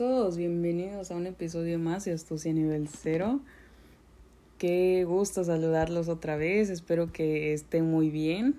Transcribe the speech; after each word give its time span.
todos, 0.00 0.38
bienvenidos 0.38 1.10
a 1.10 1.14
un 1.14 1.26
episodio 1.26 1.78
más 1.78 2.06
de 2.06 2.14
Astucia 2.14 2.54
Nivel 2.54 2.88
Cero. 2.88 3.38
Qué 4.56 5.04
gusto 5.04 5.44
saludarlos 5.44 6.08
otra 6.08 6.36
vez, 6.36 6.70
espero 6.70 7.12
que 7.12 7.52
estén 7.52 7.90
muy 7.90 8.08
bien, 8.08 8.58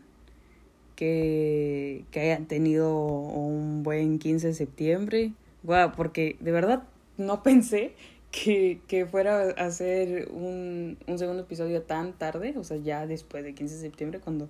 que, 0.96 2.06
que 2.12 2.20
hayan 2.20 2.46
tenido 2.46 2.96
un 2.96 3.82
buen 3.82 4.20
15 4.20 4.50
de 4.50 4.54
septiembre. 4.54 5.34
Wow, 5.64 5.94
porque 5.98 6.38
de 6.42 6.52
verdad 6.52 6.84
no 7.18 7.42
pensé 7.44 7.94
que, 8.30 8.80
que 8.88 9.08
fuera 9.08 9.42
a 9.58 9.66
hacer 9.66 10.30
un, 10.32 11.00
un 11.08 11.18
segundo 11.18 11.42
episodio 11.42 11.82
tan 11.82 12.14
tarde, 12.14 12.54
o 12.56 12.64
sea, 12.64 12.78
ya 12.78 13.08
después 13.08 13.44
de 13.44 13.56
15 13.56 13.74
de 13.78 13.82
septiembre, 13.82 14.20
cuando 14.20 14.48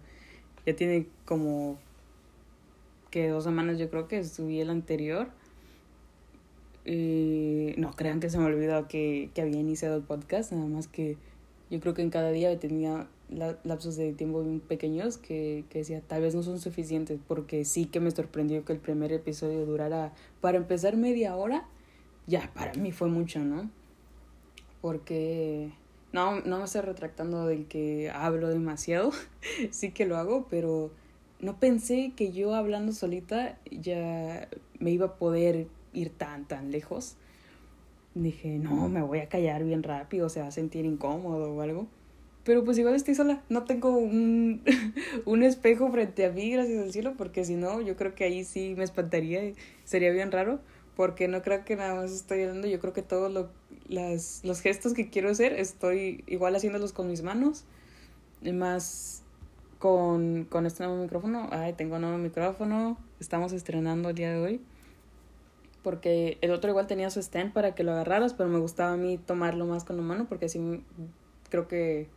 ya 0.65 0.75
tiene 0.75 1.07
como 1.23 1.79
que 3.11 3.29
dos 3.29 3.45
semanas 3.45 3.77
yo 3.79 3.89
creo 3.89 4.09
que 4.09 4.25
subí 4.25 4.59
el 4.59 4.69
anterior 4.69 5.29
no 6.85 7.91
crean 7.91 8.19
que 8.19 8.29
se 8.29 8.37
me 8.37 8.45
olvidó 8.45 8.87
que, 8.87 9.29
que 9.33 9.41
había 9.41 9.59
iniciado 9.59 9.95
el 9.97 10.03
podcast, 10.03 10.51
nada 10.51 10.67
más 10.67 10.87
que 10.87 11.17
yo 11.69 11.79
creo 11.79 11.93
que 11.93 12.01
en 12.01 12.09
cada 12.09 12.31
día 12.31 12.59
tenía 12.59 13.07
lapsos 13.63 13.95
de 13.95 14.11
tiempo 14.11 14.43
bien 14.43 14.59
pequeños 14.59 15.17
que, 15.17 15.63
que 15.69 15.79
decía 15.79 16.01
tal 16.01 16.21
vez 16.21 16.35
no 16.35 16.43
son 16.43 16.59
suficientes 16.59 17.17
porque 17.27 17.63
sí 17.63 17.85
que 17.85 18.01
me 18.01 18.11
sorprendió 18.11 18.65
que 18.65 18.73
el 18.73 18.79
primer 18.79 19.13
episodio 19.13 19.65
durara 19.65 20.11
para 20.41 20.57
empezar 20.57 20.97
media 20.97 21.35
hora 21.37 21.65
ya 22.27 22.51
para 22.53 22.73
mí 22.73 22.91
fue 22.91 23.07
mucho 23.07 23.39
no 23.39 23.69
porque 24.81 25.71
no 26.11 26.41
no 26.41 26.57
me 26.57 26.65
estoy 26.65 26.81
retractando 26.81 27.47
del 27.47 27.67
que 27.67 28.11
hablo 28.13 28.49
demasiado 28.49 29.11
sí 29.71 29.91
que 29.91 30.05
lo 30.05 30.17
hago 30.17 30.47
pero 30.49 30.91
no 31.39 31.57
pensé 31.57 32.11
que 32.17 32.33
yo 32.33 32.53
hablando 32.53 32.91
solita 32.91 33.57
ya 33.71 34.49
me 34.79 34.91
iba 34.91 35.05
a 35.05 35.15
poder 35.15 35.67
ir 35.93 36.09
tan, 36.09 36.47
tan 36.47 36.71
lejos. 36.71 37.15
Dije, 38.13 38.57
no, 38.57 38.89
me 38.89 39.01
voy 39.01 39.19
a 39.19 39.29
callar 39.29 39.63
bien 39.63 39.83
rápido, 39.83 40.29
se 40.29 40.41
va 40.41 40.47
a 40.47 40.51
sentir 40.51 40.85
incómodo 40.85 41.53
o 41.53 41.61
algo. 41.61 41.87
Pero 42.43 42.63
pues 42.65 42.77
igual 42.77 42.95
estoy 42.95 43.13
sola, 43.13 43.43
no 43.49 43.63
tengo 43.65 43.95
un, 43.95 44.63
un 45.25 45.43
espejo 45.43 45.91
frente 45.91 46.25
a 46.25 46.31
mí, 46.31 46.51
gracias 46.51 46.81
al 46.81 46.91
cielo, 46.91 47.13
porque 47.17 47.45
si 47.45 47.55
no, 47.55 47.81
yo 47.81 47.95
creo 47.95 48.15
que 48.15 48.23
ahí 48.23 48.43
sí 48.43 48.73
me 48.75 48.83
espantaría 48.83 49.45
y 49.45 49.55
sería 49.85 50.11
bien 50.11 50.31
raro, 50.31 50.59
porque 50.95 51.27
no 51.27 51.41
creo 51.43 51.63
que 51.63 51.75
nada 51.75 51.95
más 51.95 52.11
estoy 52.11 52.41
hablando, 52.41 52.67
yo 52.67 52.79
creo 52.79 52.93
que 52.93 53.03
todos 53.03 53.31
lo, 53.31 53.49
las, 53.87 54.41
los 54.43 54.59
gestos 54.59 54.93
que 54.93 55.09
quiero 55.09 55.29
hacer 55.29 55.53
estoy 55.53 56.23
igual 56.27 56.55
haciéndolos 56.55 56.93
con 56.93 57.07
mis 57.07 57.21
manos, 57.21 57.63
más 58.53 59.21
con, 59.77 60.45
con 60.45 60.65
este 60.65 60.83
nuevo 60.83 60.99
micrófono, 60.99 61.47
ay, 61.51 61.73
tengo 61.73 61.95
un 61.95 62.01
nuevo 62.01 62.17
micrófono, 62.17 62.97
estamos 63.19 63.53
estrenando 63.53 64.09
el 64.09 64.15
día 64.15 64.31
de 64.31 64.39
hoy 64.39 64.61
porque 65.83 66.37
el 66.41 66.51
otro 66.51 66.69
igual 66.69 66.87
tenía 66.87 67.09
su 67.09 67.19
stand 67.19 67.53
para 67.53 67.73
que 67.75 67.83
lo 67.83 67.91
agarraras, 67.91 68.33
pero 68.33 68.49
me 68.49 68.59
gustaba 68.59 68.93
a 68.93 68.97
mí 68.97 69.17
tomarlo 69.17 69.65
más 69.65 69.83
con 69.83 69.97
la 69.97 70.03
mano 70.03 70.25
porque 70.27 70.45
así 70.45 70.83
creo 71.49 71.67
que 71.67 72.07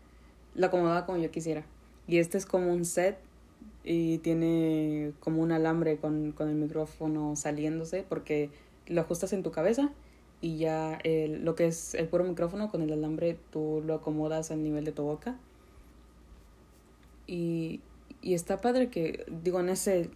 lo 0.55 0.67
acomodaba 0.67 1.07
como 1.07 1.19
yo 1.19 1.31
quisiera. 1.31 1.65
Y 2.07 2.19
este 2.19 2.39
es 2.39 2.47
como 2.47 2.73
un 2.73 2.85
set 2.85 3.19
y 3.83 4.19
tiene 4.19 5.12
como 5.20 5.42
un 5.42 5.53
alambre 5.53 5.97
con, 5.97 6.33
con 6.33 6.48
el 6.48 6.55
micrófono 6.55 7.37
saliéndose 7.37 8.05
porque 8.09 8.51
lo 8.87 9.01
ajustas 9.01 9.33
en 9.33 9.42
tu 9.42 9.51
cabeza 9.51 9.91
y 10.41 10.59
ya 10.59 10.98
el, 11.05 11.45
lo 11.45 11.55
que 11.55 11.67
es 11.67 11.95
el 11.95 12.09
puro 12.09 12.25
micrófono 12.25 12.70
con 12.70 12.83
el 12.83 12.92
alambre 12.92 13.39
tú 13.51 13.83
lo 13.85 13.95
acomodas 13.95 14.51
al 14.51 14.62
nivel 14.62 14.85
de 14.85 14.92
tu 14.92 15.03
boca. 15.03 15.39
Y, 17.27 17.81
y 18.20 18.35
está 18.35 18.61
padre 18.61 18.91
que, 18.91 19.25
digo, 19.42 19.61
en 19.61 19.70
ese 19.70 20.11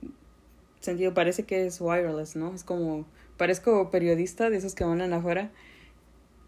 sentido 0.80 1.14
parece 1.14 1.44
que 1.44 1.66
es 1.66 1.80
wireless, 1.80 2.36
¿no? 2.36 2.54
Es 2.54 2.64
como 2.64 3.06
parezco 3.36 3.90
periodista 3.90 4.50
de 4.50 4.56
esos 4.56 4.74
que 4.74 4.84
van 4.84 5.00
afuera, 5.12 5.50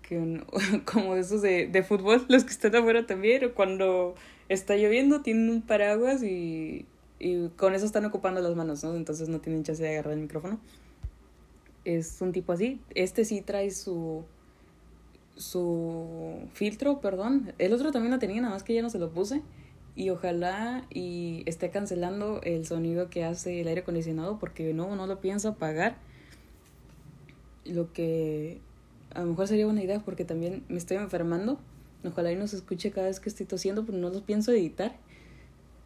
que 0.03 0.43
como 0.84 1.15
de 1.15 1.21
esos 1.21 1.43
de, 1.43 1.66
de 1.66 1.82
fútbol, 1.82 2.25
los 2.28 2.44
que 2.44 2.50
están 2.50 2.75
afuera 2.77 3.06
también, 3.06 3.44
o 3.44 3.54
cuando 3.54 4.15
está 4.49 4.77
lloviendo 4.77 5.22
tienen 5.22 5.49
un 5.50 5.62
paraguas 5.62 6.22
y, 6.22 6.87
y 7.19 7.49
con 7.50 7.75
eso 7.75 7.87
están 7.87 8.04
ocupando 8.04 8.41
las 8.41 8.54
manos, 8.56 8.82
¿no? 8.84 8.94
Entonces 8.97 9.28
no 9.28 9.41
tienen 9.41 9.62
chance 9.62 9.82
de 9.82 9.91
agarrar 9.91 10.15
el 10.15 10.21
micrófono. 10.21 10.60
Es 11.84 12.21
un 12.21 12.33
tipo 12.33 12.53
así. 12.53 12.81
Este 12.94 13.25
sí 13.25 13.41
trae 13.41 13.71
su 13.71 14.25
su 15.41 16.49
filtro, 16.53 17.00
perdón. 17.00 17.53
El 17.59 17.72
otro 17.72 17.91
también 17.93 18.12
lo 18.12 18.19
tenía, 18.19 18.41
nada 18.41 18.54
más 18.54 18.62
que 18.62 18.75
ya 18.75 18.83
no 18.83 18.91
se 18.91 18.99
lo 18.99 19.10
puse. 19.10 19.43
Y 19.97 20.11
ojalá 20.11 20.87
y 20.91 21.43
esté 21.47 21.71
cancelando 21.71 22.41
el 22.43 22.65
sonido 22.67 23.11
que 23.11 23.25
hace 23.25 23.61
el 23.61 23.69
aire 23.69 23.83
acondicionado 23.83 24.39
porque 24.39 24.73
no, 24.73 24.95
no 24.97 25.06
lo 25.06 25.21
pienso 25.21 25.49
apagar 25.49 25.97
lo 27.65 27.93
que 27.93 28.61
a 29.15 29.21
lo 29.21 29.27
mejor 29.27 29.49
sería 29.49 29.67
buena 29.67 29.83
idea 29.83 30.01
porque 30.01 30.25
también 30.25 30.65
me 30.69 30.78
estoy 30.78 30.97
enfermando. 30.97 31.59
Ojalá 32.05 32.33
y 32.33 32.37
no 32.37 32.47
se 32.47 32.56
escuche 32.56 32.91
cada 32.91 33.09
vez 33.09 33.21
que 33.21 33.28
estoy 33.28 33.47
tosiendo, 33.47 33.84
pero 33.84 33.99
no 33.99 34.09
los 34.09 34.23
pienso 34.23 34.53
editar. 34.53 34.97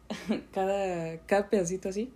cada, 0.53 1.17
cada 1.25 1.49
pedacito 1.49 1.89
así. 1.89 2.09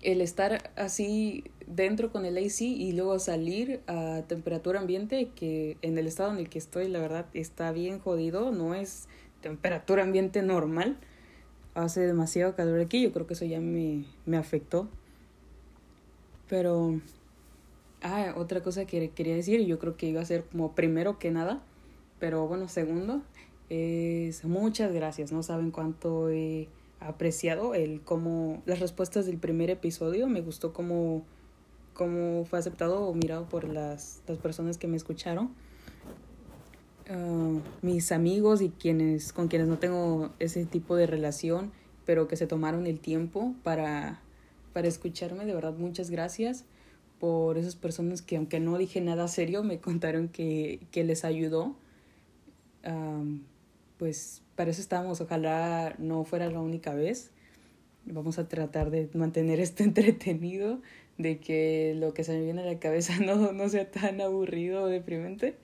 El 0.00 0.20
estar 0.20 0.70
así 0.76 1.44
dentro 1.66 2.12
con 2.12 2.26
el 2.26 2.36
AC 2.36 2.62
y 2.62 2.92
luego 2.92 3.18
salir 3.18 3.80
a 3.86 4.22
temperatura 4.26 4.80
ambiente, 4.80 5.30
que 5.34 5.78
en 5.82 5.96
el 5.96 6.06
estado 6.06 6.32
en 6.32 6.38
el 6.38 6.48
que 6.48 6.58
estoy, 6.58 6.88
la 6.88 6.98
verdad, 6.98 7.26
está 7.32 7.72
bien 7.72 8.00
jodido. 8.00 8.50
No 8.50 8.74
es 8.74 9.08
temperatura 9.44 10.02
ambiente 10.02 10.42
normal. 10.42 10.96
Hace 11.74 12.00
demasiado 12.00 12.56
calor 12.56 12.80
aquí. 12.80 13.02
Yo 13.02 13.12
creo 13.12 13.26
que 13.26 13.34
eso 13.34 13.44
ya 13.44 13.60
me, 13.60 14.04
me 14.26 14.36
afectó. 14.36 14.88
Pero 16.48 17.00
Ah, 18.06 18.34
otra 18.36 18.62
cosa 18.62 18.84
que 18.84 19.08
quería 19.12 19.34
decir, 19.34 19.64
yo 19.64 19.78
creo 19.78 19.96
que 19.96 20.06
iba 20.06 20.20
a 20.20 20.24
ser 20.26 20.44
como 20.44 20.74
primero 20.74 21.18
que 21.18 21.30
nada, 21.30 21.62
pero 22.18 22.46
bueno, 22.46 22.68
segundo, 22.68 23.22
es 23.70 24.44
muchas 24.44 24.92
gracias, 24.92 25.32
no 25.32 25.42
saben 25.42 25.70
cuánto 25.70 26.28
he 26.28 26.68
apreciado 27.00 27.74
el 27.74 28.02
cómo 28.02 28.62
las 28.66 28.80
respuestas 28.80 29.24
del 29.24 29.38
primer 29.38 29.70
episodio, 29.70 30.28
me 30.28 30.42
gustó 30.42 30.74
cómo, 30.74 31.24
cómo 31.94 32.44
fue 32.44 32.58
aceptado 32.58 33.06
o 33.06 33.14
mirado 33.14 33.48
por 33.48 33.64
las, 33.64 34.20
las 34.28 34.36
personas 34.36 34.76
que 34.76 34.86
me 34.86 34.98
escucharon. 34.98 35.54
Uh, 37.10 37.60
mis 37.82 38.12
amigos 38.12 38.62
y 38.62 38.70
quienes 38.70 39.34
con 39.34 39.48
quienes 39.48 39.68
no 39.68 39.78
tengo 39.78 40.32
ese 40.38 40.64
tipo 40.64 40.96
de 40.96 41.06
relación, 41.06 41.70
pero 42.06 42.28
que 42.28 42.36
se 42.36 42.46
tomaron 42.46 42.86
el 42.86 42.98
tiempo 42.98 43.54
para, 43.62 44.22
para 44.72 44.88
escucharme, 44.88 45.44
de 45.44 45.54
verdad 45.54 45.74
muchas 45.74 46.08
gracias 46.08 46.64
por 47.20 47.58
esas 47.58 47.76
personas 47.76 48.22
que 48.22 48.36
aunque 48.36 48.60
no 48.60 48.78
dije 48.78 49.00
nada 49.00 49.28
serio, 49.28 49.62
me 49.62 49.80
contaron 49.80 50.28
que, 50.28 50.80
que 50.90 51.04
les 51.04 51.24
ayudó. 51.24 51.76
pues 53.98 54.42
para 54.56 54.70
eso 54.70 54.80
estábamos, 54.80 55.20
ojalá 55.20 55.94
no 55.98 56.24
fuera 56.24 56.50
la 56.50 56.60
única 56.60 56.94
vez. 56.94 57.30
Vamos 58.06 58.38
a 58.38 58.48
tratar 58.48 58.90
de 58.90 59.08
mantener 59.14 59.60
esto 59.60 59.82
entretenido, 59.84 60.80
de 61.18 61.38
que 61.38 61.94
lo 61.96 62.12
que 62.14 62.24
se 62.24 62.32
me 62.32 62.44
viene 62.44 62.62
a 62.62 62.66
la 62.66 62.78
cabeza 62.78 63.18
no, 63.24 63.52
no 63.52 63.68
sea 63.68 63.90
tan 63.90 64.20
aburrido 64.20 64.84
o 64.84 64.86
deprimente. 64.86 65.56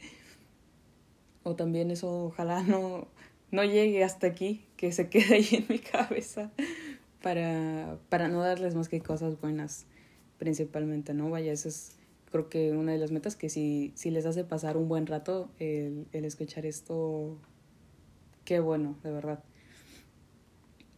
O 1.43 1.57
también 1.57 1.91
eso 1.91 2.27
ojalá 2.27 2.63
no, 2.63 3.09
no 3.51 3.65
llegue 3.65 4.05
hasta 4.05 4.27
aquí, 4.27 4.65
que 4.77 4.93
se 4.93 5.09
quede 5.09 5.35
ahí 5.37 5.49
en 5.53 5.67
mi 5.69 5.79
cabeza 5.79 6.51
para, 7.23 7.99
para 8.09 8.29
no 8.29 8.41
darles 8.41 8.75
más 8.75 8.89
que 8.89 9.01
cosas 9.01 9.41
buenas 9.41 9.87
principalmente, 10.39 11.13
¿no? 11.15 11.31
Vaya, 11.31 11.53
eso 11.53 11.69
es 11.69 11.97
creo 12.31 12.49
que 12.49 12.73
una 12.73 12.93
de 12.93 12.99
las 12.99 13.11
metas 13.11 13.37
que 13.37 13.49
si, 13.49 13.93
si 13.95 14.11
les 14.11 14.25
hace 14.25 14.45
pasar 14.45 14.77
un 14.77 14.89
buen 14.89 15.07
rato 15.07 15.51
el, 15.59 16.07
el 16.13 16.25
escuchar 16.25 16.65
esto, 16.65 17.39
qué 18.45 18.61
bueno, 18.61 18.97
de 19.03 19.11
verdad. 19.11 19.43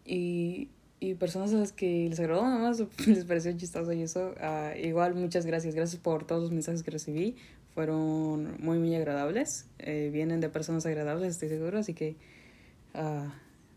Y, 0.05 0.69
y 1.01 1.15
personas 1.15 1.53
a 1.53 1.57
las 1.57 1.73
que 1.73 2.09
les 2.09 2.21
agradó, 2.21 2.43
nada 2.43 2.59
más 2.59 2.83
les 3.07 3.25
pareció 3.25 3.53
chistoso 3.57 3.93
y 3.93 4.03
eso, 4.03 4.35
uh, 4.41 4.79
igual 4.79 5.15
muchas 5.15 5.47
gracias, 5.47 5.75
gracias 5.75 6.01
por 6.01 6.27
todos 6.27 6.43
los 6.43 6.53
mensajes 6.53 6.83
que 6.83 6.91
recibí, 6.91 7.37
fueron 7.75 8.57
muy, 8.61 8.79
muy 8.79 8.95
agradables, 8.95 9.67
eh, 9.79 10.11
vienen 10.13 10.41
de 10.41 10.49
personas 10.49 10.85
agradables, 10.87 11.31
estoy 11.31 11.49
seguro, 11.49 11.79
así 11.79 11.95
que, 11.95 12.17
uh, 12.95 13.29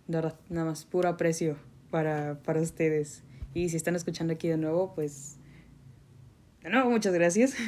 de 0.07 0.31
nada 0.49 0.65
más, 0.65 0.85
puro 0.85 1.09
aprecio 1.09 1.57
para, 1.89 2.39
para 2.43 2.61
ustedes. 2.61 3.23
Y 3.53 3.69
si 3.69 3.77
están 3.77 3.95
escuchando 3.95 4.33
aquí 4.33 4.47
de 4.49 4.57
nuevo, 4.57 4.93
pues 4.93 5.37
no, 6.69 6.89
muchas 6.89 7.13
gracias. 7.13 7.55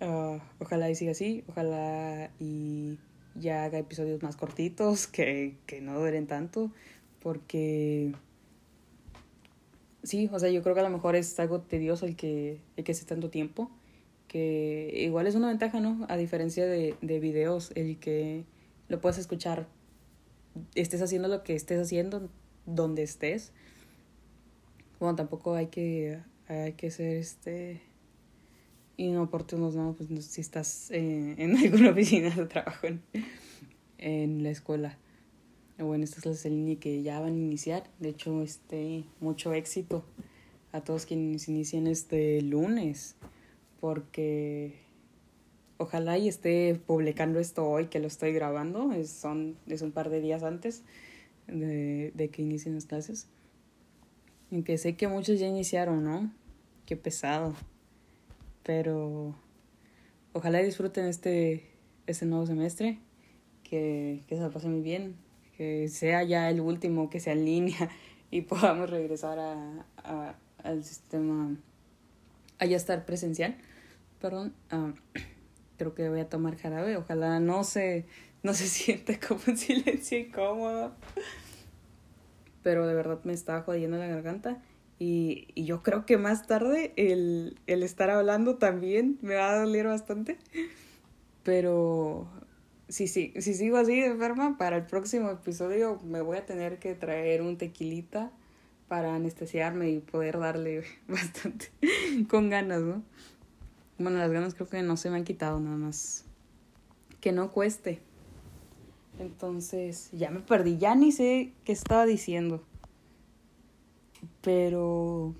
Ah, 0.00 0.38
ojalá 0.60 0.88
y 0.88 0.94
siga 0.94 1.10
así, 1.10 1.42
ojalá 1.48 2.30
y 2.38 3.00
ya 3.34 3.64
haga 3.64 3.78
episodios 3.78 4.22
más 4.22 4.36
cortitos, 4.36 5.08
que, 5.08 5.56
que 5.66 5.80
no 5.80 5.98
duren 5.98 6.28
tanto, 6.28 6.70
porque 7.18 8.12
sí, 10.04 10.30
o 10.32 10.38
sea, 10.38 10.50
yo 10.50 10.62
creo 10.62 10.74
que 10.74 10.80
a 10.82 10.84
lo 10.84 10.90
mejor 10.90 11.16
es 11.16 11.36
algo 11.40 11.62
tedioso 11.62 12.06
el 12.06 12.14
que, 12.14 12.60
el 12.76 12.84
que 12.84 12.92
esté 12.92 13.06
tanto 13.06 13.28
tiempo, 13.28 13.72
que 14.28 14.92
igual 14.94 15.26
es 15.26 15.34
una 15.34 15.48
ventaja, 15.48 15.80
¿no? 15.80 16.06
A 16.08 16.16
diferencia 16.16 16.66
de, 16.66 16.94
de 17.00 17.18
videos, 17.18 17.72
el 17.74 17.98
que 17.98 18.44
lo 18.88 19.00
puedes 19.00 19.18
escuchar, 19.18 19.66
estés 20.74 21.02
haciendo 21.02 21.28
lo 21.28 21.42
que 21.42 21.54
estés 21.54 21.80
haciendo, 21.80 22.28
donde 22.66 23.02
estés. 23.02 23.52
Bueno, 25.00 25.16
tampoco 25.16 25.54
hay 25.54 25.66
que 25.66 26.20
hay 26.48 26.72
que 26.72 26.90
ser 26.90 27.16
este 27.16 27.82
inoportunos, 28.96 29.74
¿no? 29.74 29.94
Pues 29.94 30.26
si 30.26 30.40
estás 30.40 30.90
eh, 30.90 31.34
en 31.38 31.56
alguna 31.64 31.90
oficina 31.90 32.30
de 32.30 32.46
trabajo 32.46 32.86
en, 32.86 33.02
en 33.98 34.42
la 34.42 34.50
escuela 34.50 34.98
o 35.78 35.94
en 35.94 36.02
estas 36.02 36.22
clases 36.22 36.42
de 36.42 36.50
línea 36.50 36.80
que 36.80 37.02
ya 37.02 37.20
van 37.20 37.34
a 37.34 37.38
iniciar. 37.38 37.88
De 38.00 38.08
hecho, 38.08 38.42
este, 38.42 39.04
mucho 39.20 39.52
éxito 39.52 40.04
a 40.72 40.80
todos 40.82 41.06
quienes 41.06 41.48
inician 41.48 41.86
este 41.86 42.42
lunes, 42.42 43.16
porque 43.80 44.74
ojalá 45.76 46.18
y 46.18 46.28
esté 46.28 46.80
publicando 46.86 47.38
esto 47.38 47.66
hoy 47.68 47.86
que 47.86 48.00
lo 48.00 48.06
estoy 48.06 48.32
grabando, 48.32 48.92
es, 48.92 49.10
son, 49.10 49.56
es 49.66 49.82
un 49.82 49.92
par 49.92 50.10
de 50.10 50.20
días 50.20 50.42
antes 50.42 50.82
de, 51.46 52.12
de 52.14 52.28
que 52.30 52.42
inicien 52.42 52.74
las 52.74 52.86
clases. 52.86 53.28
Aunque 54.50 54.78
sé 54.78 54.96
que 54.96 55.08
muchos 55.08 55.38
ya 55.38 55.46
iniciaron, 55.46 56.04
¿no? 56.04 56.32
Qué 56.86 56.96
pesado. 56.96 57.54
Pero 58.62 59.34
ojalá 60.32 60.58
disfruten 60.60 61.06
este, 61.06 61.66
este 62.06 62.26
nuevo 62.26 62.46
semestre, 62.46 62.98
que, 63.62 64.22
que 64.26 64.36
se 64.36 64.42
lo 64.42 64.50
pasen 64.50 64.72
muy 64.72 64.80
bien, 64.80 65.16
que 65.56 65.88
sea 65.88 66.22
ya 66.22 66.50
el 66.50 66.60
último, 66.60 67.10
que 67.10 67.20
sea 67.20 67.34
en 67.34 67.44
línea 67.44 67.90
y 68.30 68.42
podamos 68.42 68.90
regresar 68.90 69.38
a, 69.38 69.86
a 69.98 70.34
al 70.62 70.84
sistema, 70.84 71.56
a 72.58 72.64
estar 72.64 73.04
presencial. 73.04 73.56
Perdón, 74.20 74.54
uh, 74.72 74.92
creo 75.78 75.94
que 75.94 76.08
voy 76.08 76.20
a 76.20 76.28
tomar 76.28 76.56
jarabe, 76.56 76.96
ojalá 76.96 77.40
no 77.40 77.64
se, 77.64 78.06
no 78.42 78.54
se 78.54 78.66
siente 78.68 79.18
como 79.18 79.40
un 79.46 79.56
silencio 79.56 80.18
incómodo. 80.18 80.92
Pero 82.62 82.86
de 82.86 82.94
verdad 82.94 83.20
me 83.24 83.32
estaba 83.32 83.62
jodiendo 83.62 83.98
la 83.98 84.06
garganta. 84.06 84.62
Y, 85.00 85.46
y 85.54 85.64
yo 85.64 85.84
creo 85.84 86.06
que 86.06 86.16
más 86.16 86.48
tarde 86.48 86.92
el, 86.96 87.60
el 87.68 87.84
estar 87.84 88.10
hablando 88.10 88.56
también 88.56 89.16
me 89.22 89.36
va 89.36 89.52
a 89.52 89.58
doler 89.60 89.86
bastante. 89.86 90.38
Pero 91.44 92.28
si, 92.88 93.06
si, 93.06 93.32
si 93.38 93.54
sigo 93.54 93.76
así 93.76 94.00
de 94.00 94.06
enferma, 94.06 94.58
para 94.58 94.76
el 94.76 94.86
próximo 94.86 95.30
episodio 95.30 96.00
me 96.04 96.20
voy 96.20 96.38
a 96.38 96.46
tener 96.46 96.78
que 96.78 96.94
traer 96.94 97.42
un 97.42 97.56
tequilita 97.58 98.32
para 98.88 99.14
anestesiarme 99.14 99.90
y 99.90 99.98
poder 100.00 100.38
darle 100.38 100.82
bastante 101.08 101.70
con 102.28 102.50
ganas, 102.50 102.80
¿no? 102.80 103.02
Bueno, 103.98 104.18
las 104.18 104.30
ganas 104.30 104.54
creo 104.54 104.68
que 104.68 104.82
no 104.82 104.96
se 104.96 105.10
me 105.10 105.16
han 105.16 105.24
quitado 105.24 105.60
nada 105.60 105.76
más. 105.76 106.24
Que 107.20 107.32
no 107.32 107.50
cueste. 107.50 108.00
Entonces, 109.18 110.10
ya 110.12 110.30
me 110.30 110.40
perdí, 110.40 110.78
ya 110.78 110.94
ni 110.94 111.10
sé 111.10 111.52
qué 111.64 111.72
estaba 111.72 112.06
diciendo. 112.06 112.62
Pero 114.42 115.34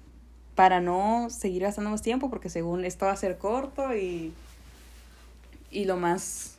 para 0.54 0.80
no 0.80 1.28
seguir 1.30 1.62
gastando 1.62 1.90
más 1.90 2.02
tiempo, 2.02 2.30
porque 2.30 2.48
según 2.48 2.84
esto 2.84 3.06
va 3.06 3.12
a 3.12 3.16
ser 3.16 3.38
corto 3.38 3.94
y, 3.94 4.32
y 5.70 5.84
lo 5.84 5.96
más 5.96 6.58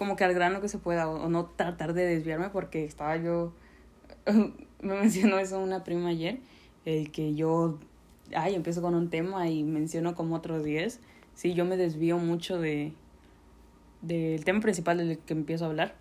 como 0.00 0.16
que 0.16 0.24
al 0.24 0.32
grano 0.32 0.62
que 0.62 0.68
se 0.70 0.78
pueda, 0.78 1.10
o, 1.10 1.28
no 1.28 1.44
tratar 1.44 1.92
de 1.92 2.06
desviarme, 2.06 2.48
porque 2.48 2.86
estaba 2.86 3.18
yo, 3.18 3.52
me 4.80 4.94
mencionó 4.94 5.38
eso 5.38 5.60
una 5.60 5.84
prima 5.84 6.08
ayer, 6.08 6.38
el 6.86 7.10
que 7.10 7.34
yo, 7.34 7.78
ay, 8.34 8.54
empiezo 8.54 8.80
con 8.80 8.94
un 8.94 9.10
tema 9.10 9.48
y 9.50 9.62
menciono 9.62 10.14
como 10.14 10.36
otros 10.36 10.64
10, 10.64 11.00
sí, 11.40 11.54
yo 11.54 11.64
me 11.64 11.78
desvío 11.78 12.18
mucho 12.18 12.60
de 12.60 12.92
del 14.02 14.44
tema 14.44 14.60
principal 14.60 14.98
del 14.98 15.18
que 15.18 15.32
empiezo 15.32 15.64
a 15.64 15.68
hablar. 15.68 15.94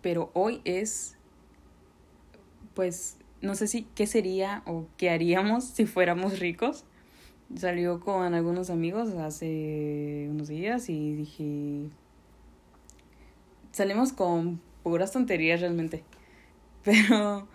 Pero 0.00 0.30
hoy 0.32 0.62
es, 0.64 1.16
pues, 2.74 3.18
no 3.42 3.54
sé 3.54 3.66
si 3.66 3.82
qué 3.94 4.06
sería 4.06 4.62
o 4.64 4.86
qué 4.96 5.10
haríamos 5.10 5.64
si 5.74 5.84
fuéramos 5.84 6.38
ricos. 6.38 6.84
Salió 7.54 8.00
con 8.00 8.32
algunos 8.32 8.70
amigos 8.70 9.10
hace 9.10 10.28
unos 10.30 10.48
días 10.48 10.88
y 10.88 11.14
dije, 11.14 11.90
salimos 13.70 14.14
con 14.14 14.62
puras 14.82 15.12
tonterías 15.12 15.60
realmente. 15.60 16.04
Pero, 16.84 17.46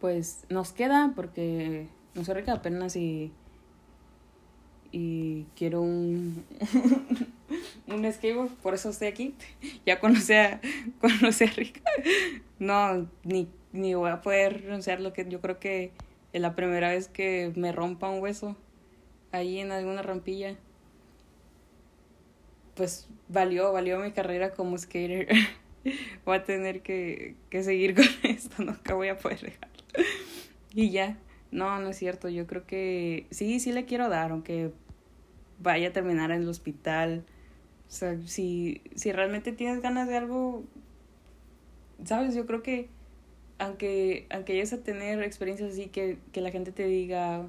pues 0.00 0.46
nos 0.48 0.72
queda 0.72 1.12
porque 1.14 1.88
no 2.14 2.24
soy 2.24 2.36
rica 2.36 2.54
apenas 2.54 2.96
y 2.96 3.32
y 4.92 5.46
quiero 5.56 5.80
un, 5.80 6.44
un 7.88 8.12
skateboard, 8.12 8.50
por 8.62 8.74
eso 8.74 8.90
estoy 8.90 9.08
aquí. 9.08 9.34
Ya 9.86 9.98
conocí 9.98 10.34
a, 10.34 10.60
conocí 11.00 11.44
a 11.44 11.46
Rica. 11.48 11.80
No, 12.58 13.08
ni, 13.24 13.48
ni 13.72 13.94
voy 13.94 14.10
a 14.10 14.20
poder 14.20 14.62
renunciar 14.62 15.00
lo 15.00 15.12
que 15.12 15.26
yo 15.28 15.40
creo 15.40 15.58
que 15.58 15.92
es 16.32 16.40
la 16.40 16.54
primera 16.54 16.90
vez 16.90 17.08
que 17.08 17.52
me 17.56 17.72
rompa 17.72 18.08
un 18.10 18.20
hueso 18.20 18.56
ahí 19.32 19.58
en 19.58 19.72
alguna 19.72 20.02
rampilla. 20.02 20.56
Pues 22.74 23.08
valió, 23.28 23.72
valió 23.72 23.98
mi 23.98 24.12
carrera 24.12 24.52
como 24.52 24.76
skater. 24.78 25.28
voy 26.24 26.36
a 26.36 26.44
tener 26.44 26.82
que, 26.82 27.34
que 27.50 27.62
seguir 27.62 27.94
con 27.94 28.04
esto, 28.22 28.62
nunca 28.62 28.94
voy 28.94 29.08
a 29.08 29.18
poder 29.18 29.40
dejarlo. 29.40 29.84
y 30.74 30.90
ya. 30.90 31.18
No, 31.52 31.78
no 31.78 31.90
es 31.90 31.98
cierto. 31.98 32.30
Yo 32.30 32.46
creo 32.46 32.66
que 32.66 33.26
sí, 33.30 33.60
sí 33.60 33.72
le 33.72 33.84
quiero 33.84 34.08
dar, 34.08 34.32
aunque 34.32 34.72
vaya 35.62 35.88
a 35.88 35.92
terminar 35.92 36.30
en 36.30 36.42
el 36.42 36.48
hospital. 36.48 37.24
O 37.88 37.92
sea, 37.92 38.18
si, 38.26 38.82
si 38.94 39.12
realmente 39.12 39.52
tienes 39.52 39.82
ganas 39.82 40.08
de 40.08 40.16
algo, 40.16 40.64
sabes, 42.04 42.34
yo 42.34 42.46
creo 42.46 42.62
que 42.62 42.88
aunque, 43.58 44.26
aunque 44.30 44.54
llegues 44.54 44.72
a 44.72 44.82
tener 44.82 45.22
experiencias 45.22 45.72
así, 45.72 45.86
que, 45.86 46.18
que 46.32 46.40
la 46.40 46.50
gente 46.50 46.72
te 46.72 46.84
diga, 46.86 47.46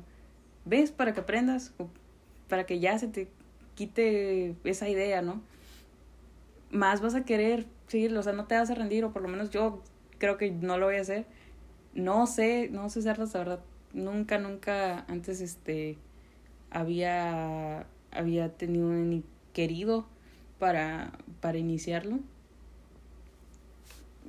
ves 0.65 0.92
para 0.92 1.13
que 1.13 1.21
aprendas, 1.21 1.74
o 1.80 1.88
para 2.48 2.65
que 2.65 2.80
ya 2.80 2.98
se 3.00 3.07
te 3.07 3.27
quite 3.75 4.56
esa 4.63 4.88
idea, 4.89 5.21
¿no? 5.21 5.42
Más 6.71 7.01
vas 7.01 7.15
a 7.15 7.25
querer 7.25 7.65
seguirlo, 7.88 8.19
o 8.19 8.24
sea, 8.24 8.33
no 8.33 8.45
te 8.45 8.56
vas 8.56 8.69
a 8.69 8.75
rendir, 8.75 9.06
o 9.06 9.12
por 9.12 9.24
lo 9.24 9.27
menos 9.27 9.50
yo 9.50 9.81
creo 10.19 10.38
que 10.38 10.51
no 10.51 10.77
lo 10.77 10.86
voy 10.86 10.98
a 10.98 11.01
hacer. 11.01 11.25
No 11.94 12.27
sé, 12.27 12.69
no 12.71 12.89
sé 12.89 13.00
hacerlo, 13.00 13.25
la 13.31 13.39
verdad. 13.39 13.60
Nunca, 13.94 14.38
nunca 14.39 15.06
antes, 15.07 15.42
este, 15.42 15.98
había 16.69 17.88
había 18.15 18.50
tenido 18.50 18.88
un 18.88 19.24
querido 19.54 20.06
para, 20.60 21.12
para 21.42 21.57
iniciarlo. 21.57 22.19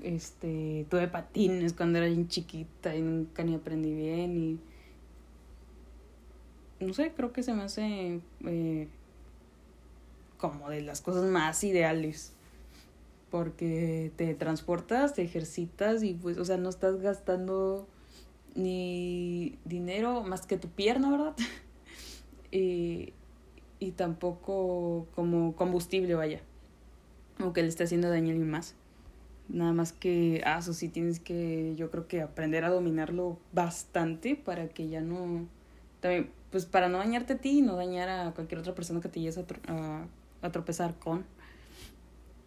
Este, 0.02 0.86
tuve 0.90 1.08
patines 1.08 1.72
cuando 1.72 1.98
era 1.98 2.08
bien 2.08 2.28
chiquita 2.28 2.94
y 2.94 3.00
nunca 3.00 3.42
ni 3.42 3.54
aprendí 3.54 3.94
bien 3.94 4.36
y 4.36 4.58
no 6.84 6.92
sé, 6.92 7.12
creo 7.16 7.32
que 7.32 7.42
se 7.42 7.54
me 7.54 7.62
hace 7.62 8.20
eh, 8.44 8.88
como 10.36 10.68
de 10.68 10.82
las 10.82 11.00
cosas 11.00 11.24
más 11.24 11.64
ideales 11.64 12.32
porque 13.30 14.12
te 14.16 14.34
transportas, 14.34 15.14
te 15.14 15.22
ejercitas 15.22 16.02
y 16.02 16.14
pues, 16.14 16.38
o 16.38 16.44
sea, 16.44 16.56
no 16.56 16.68
estás 16.68 17.00
gastando 17.00 17.88
ni 18.54 19.58
dinero 19.64 20.22
más 20.22 20.46
que 20.46 20.56
tu 20.56 20.68
pierna, 20.68 21.10
¿verdad? 21.10 21.34
y, 22.52 23.12
y 23.84 23.92
tampoco 23.92 25.06
como 25.14 25.54
combustible, 25.54 26.14
vaya. 26.14 26.40
Aunque 27.38 27.62
le 27.62 27.68
esté 27.68 27.84
haciendo 27.84 28.08
daño 28.08 28.28
a 28.28 28.32
alguien 28.32 28.50
más. 28.50 28.74
Nada 29.48 29.72
más 29.72 29.92
que, 29.92 30.40
ah, 30.46 30.58
eso 30.58 30.72
sí 30.72 30.88
tienes 30.88 31.20
que, 31.20 31.74
yo 31.76 31.90
creo 31.90 32.08
que 32.08 32.22
aprender 32.22 32.64
a 32.64 32.70
dominarlo 32.70 33.38
bastante 33.52 34.36
para 34.36 34.68
que 34.68 34.88
ya 34.88 35.02
no, 35.02 35.46
también, 36.00 36.30
pues 36.50 36.64
para 36.64 36.88
no 36.88 36.98
dañarte 36.98 37.34
a 37.34 37.38
ti 37.38 37.58
y 37.58 37.62
no 37.62 37.76
dañar 37.76 38.08
a 38.08 38.32
cualquier 38.32 38.60
otra 38.60 38.74
persona 38.74 39.02
que 39.02 39.10
te 39.10 39.20
llegues 39.20 39.38
a, 39.38 40.06
a, 40.40 40.52
tropezar 40.52 40.98
con. 40.98 41.26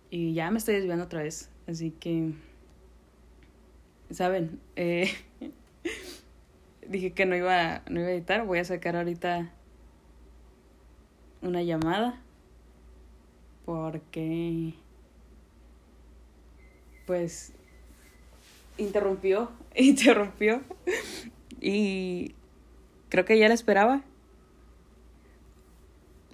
Y 0.09 0.33
ya 0.33 0.49
me 0.49 0.57
estoy 0.57 0.75
desviando 0.75 1.05
otra 1.05 1.21
vez, 1.21 1.51
así 1.67 1.91
que, 1.91 2.33
¿saben? 4.09 4.59
Eh, 4.75 5.11
dije 6.89 7.11
que 7.11 7.27
no 7.27 7.35
iba, 7.35 7.83
no 7.89 7.99
iba 7.99 8.09
a 8.09 8.13
editar, 8.13 8.43
voy 8.43 8.57
a 8.57 8.65
sacar 8.65 8.95
ahorita 8.95 9.51
una 11.41 11.61
llamada 11.63 12.21
porque 13.65 14.73
pues 17.05 17.51
interrumpió, 18.77 19.49
interrumpió 19.75 20.61
y 21.59 22.35
creo 23.09 23.25
que 23.25 23.37
ya 23.37 23.47
la 23.47 23.53
esperaba. 23.53 24.01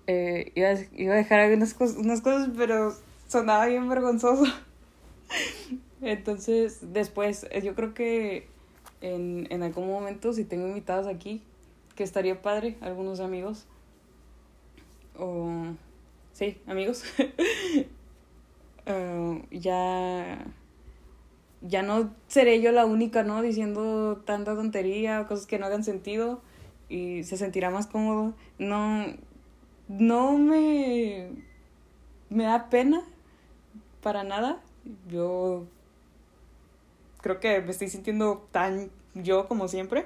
Eh, 0.05 0.51
iba, 0.55 0.67
a, 0.69 0.75
iba, 0.95 1.13
a 1.13 1.17
dejar 1.17 1.39
algunas 1.39 1.73
cosas, 1.73 1.97
unas 1.97 2.21
cosas, 2.21 2.49
pero 2.57 2.93
sonaba 3.27 3.65
bien 3.67 3.87
vergonzoso. 3.87 4.45
Entonces, 6.01 6.79
después, 6.93 7.47
yo 7.63 7.73
creo 7.75 7.93
que 7.93 8.47
en, 8.99 9.47
en 9.49 9.63
algún 9.63 9.87
momento, 9.87 10.33
si 10.33 10.43
tengo 10.43 10.67
invitados 10.67 11.07
aquí, 11.07 11.41
que 11.95 12.03
estaría 12.03 12.41
padre, 12.41 12.75
algunos 12.81 13.21
amigos, 13.21 13.65
sí, 16.33 16.57
amigos, 16.67 17.03
uh, 18.87 19.41
ya, 19.51 20.45
ya 21.61 21.83
no 21.83 22.13
seré 22.27 22.61
yo 22.61 22.71
la 22.71 22.85
única, 22.85 23.23
¿no? 23.23 23.41
Diciendo 23.41 24.21
tanta 24.25 24.55
tontería, 24.55 25.25
cosas 25.27 25.45
que 25.47 25.59
no 25.59 25.65
hagan 25.65 25.83
sentido. 25.83 26.41
y 26.89 27.23
se 27.23 27.37
sentirá 27.37 27.69
más 27.71 27.87
cómodo. 27.87 28.33
No, 28.59 29.05
no 29.87 30.37
me, 30.37 31.29
me 32.29 32.43
da 32.45 32.69
pena 32.69 33.03
para 34.01 34.23
nada. 34.23 34.61
Yo 35.09 35.65
creo 37.21 37.39
que 37.39 37.61
me 37.61 37.71
estoy 37.71 37.89
sintiendo 37.89 38.47
tan 38.51 38.91
yo 39.15 39.47
como 39.47 39.67
siempre 39.67 40.05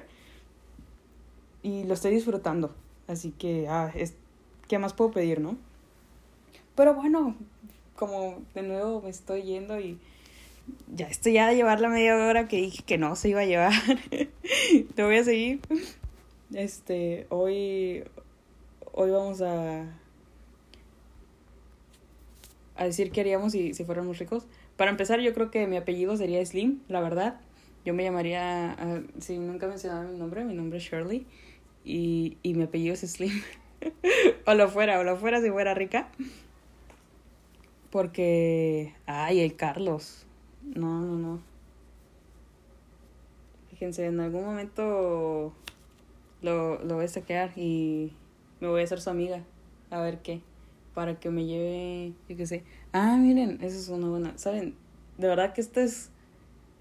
y 1.62 1.84
lo 1.84 1.94
estoy 1.94 2.12
disfrutando. 2.12 2.74
Así 3.06 3.32
que, 3.32 3.68
ah, 3.68 3.90
es, 3.94 4.14
¿qué 4.68 4.78
más 4.78 4.92
puedo 4.94 5.10
pedir, 5.12 5.40
no? 5.40 5.56
Pero 6.78 6.94
bueno, 6.94 7.34
como 7.96 8.40
de 8.54 8.62
nuevo 8.62 9.02
me 9.02 9.10
estoy 9.10 9.42
yendo 9.42 9.80
y 9.80 9.98
ya 10.94 11.08
estoy 11.08 11.32
ya 11.32 11.48
de 11.48 11.56
llevar 11.56 11.80
la 11.80 11.88
media 11.88 12.14
hora 12.16 12.46
que 12.46 12.58
dije 12.58 12.84
que 12.84 12.98
no 12.98 13.16
se 13.16 13.30
iba 13.30 13.40
a 13.40 13.46
llevar. 13.46 13.72
Te 14.94 15.02
voy 15.02 15.16
a 15.16 15.24
seguir. 15.24 15.58
Este, 16.54 17.26
hoy, 17.30 18.04
hoy 18.92 19.10
vamos 19.10 19.42
a, 19.42 19.86
a 22.76 22.84
decir 22.84 23.10
qué 23.10 23.22
haríamos 23.22 23.50
si, 23.50 23.74
si 23.74 23.82
fuéramos 23.82 24.20
ricos. 24.20 24.46
Para 24.76 24.92
empezar, 24.92 25.18
yo 25.18 25.34
creo 25.34 25.50
que 25.50 25.66
mi 25.66 25.76
apellido 25.78 26.16
sería 26.16 26.46
Slim, 26.46 26.82
la 26.86 27.00
verdad. 27.00 27.40
Yo 27.84 27.92
me 27.92 28.04
llamaría, 28.04 28.76
uh, 28.80 29.20
si 29.20 29.36
nunca 29.36 29.66
mencionaba 29.66 30.04
mi 30.04 30.16
nombre, 30.16 30.44
mi 30.44 30.54
nombre 30.54 30.78
es 30.78 30.84
Shirley 30.84 31.26
y, 31.84 32.36
y 32.44 32.54
mi 32.54 32.62
apellido 32.62 32.94
es 32.94 33.00
Slim. 33.00 33.42
o 34.46 34.54
lo 34.54 34.68
fuera, 34.68 35.00
o 35.00 35.02
lo 35.02 35.16
fuera 35.16 35.40
si 35.40 35.50
fuera 35.50 35.74
rica. 35.74 36.12
Porque, 37.90 38.94
ay, 39.06 39.40
el 39.40 39.56
Carlos. 39.56 40.26
No, 40.62 41.00
no, 41.00 41.16
no. 41.16 41.42
Fíjense, 43.70 44.06
en 44.06 44.20
algún 44.20 44.44
momento 44.44 45.52
lo, 46.42 46.82
lo 46.84 46.94
voy 46.96 47.04
a 47.04 47.08
saquear 47.08 47.52
y 47.56 48.12
me 48.60 48.68
voy 48.68 48.80
a 48.80 48.84
hacer 48.84 49.00
su 49.00 49.10
amiga. 49.10 49.44
A 49.90 50.00
ver 50.00 50.20
qué. 50.20 50.42
Para 50.94 51.18
que 51.18 51.30
me 51.30 51.46
lleve, 51.46 52.12
yo 52.28 52.36
qué 52.36 52.46
sé. 52.46 52.64
Ah, 52.92 53.16
miren, 53.16 53.58
eso 53.62 53.78
es 53.78 53.88
una 53.88 54.08
buena. 54.08 54.36
¿Saben? 54.36 54.74
De 55.16 55.28
verdad 55.28 55.54
que 55.54 55.60
esto 55.60 55.80
es 55.80 56.10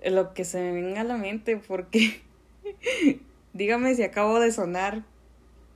lo 0.05 0.33
que 0.33 0.43
se 0.43 0.59
me 0.59 0.71
venga 0.71 1.01
a 1.01 1.03
la 1.03 1.17
mente 1.17 1.57
porque 1.57 2.21
dígame 3.53 3.95
si 3.95 4.03
acabo 4.03 4.39
de 4.39 4.51
sonar 4.51 5.03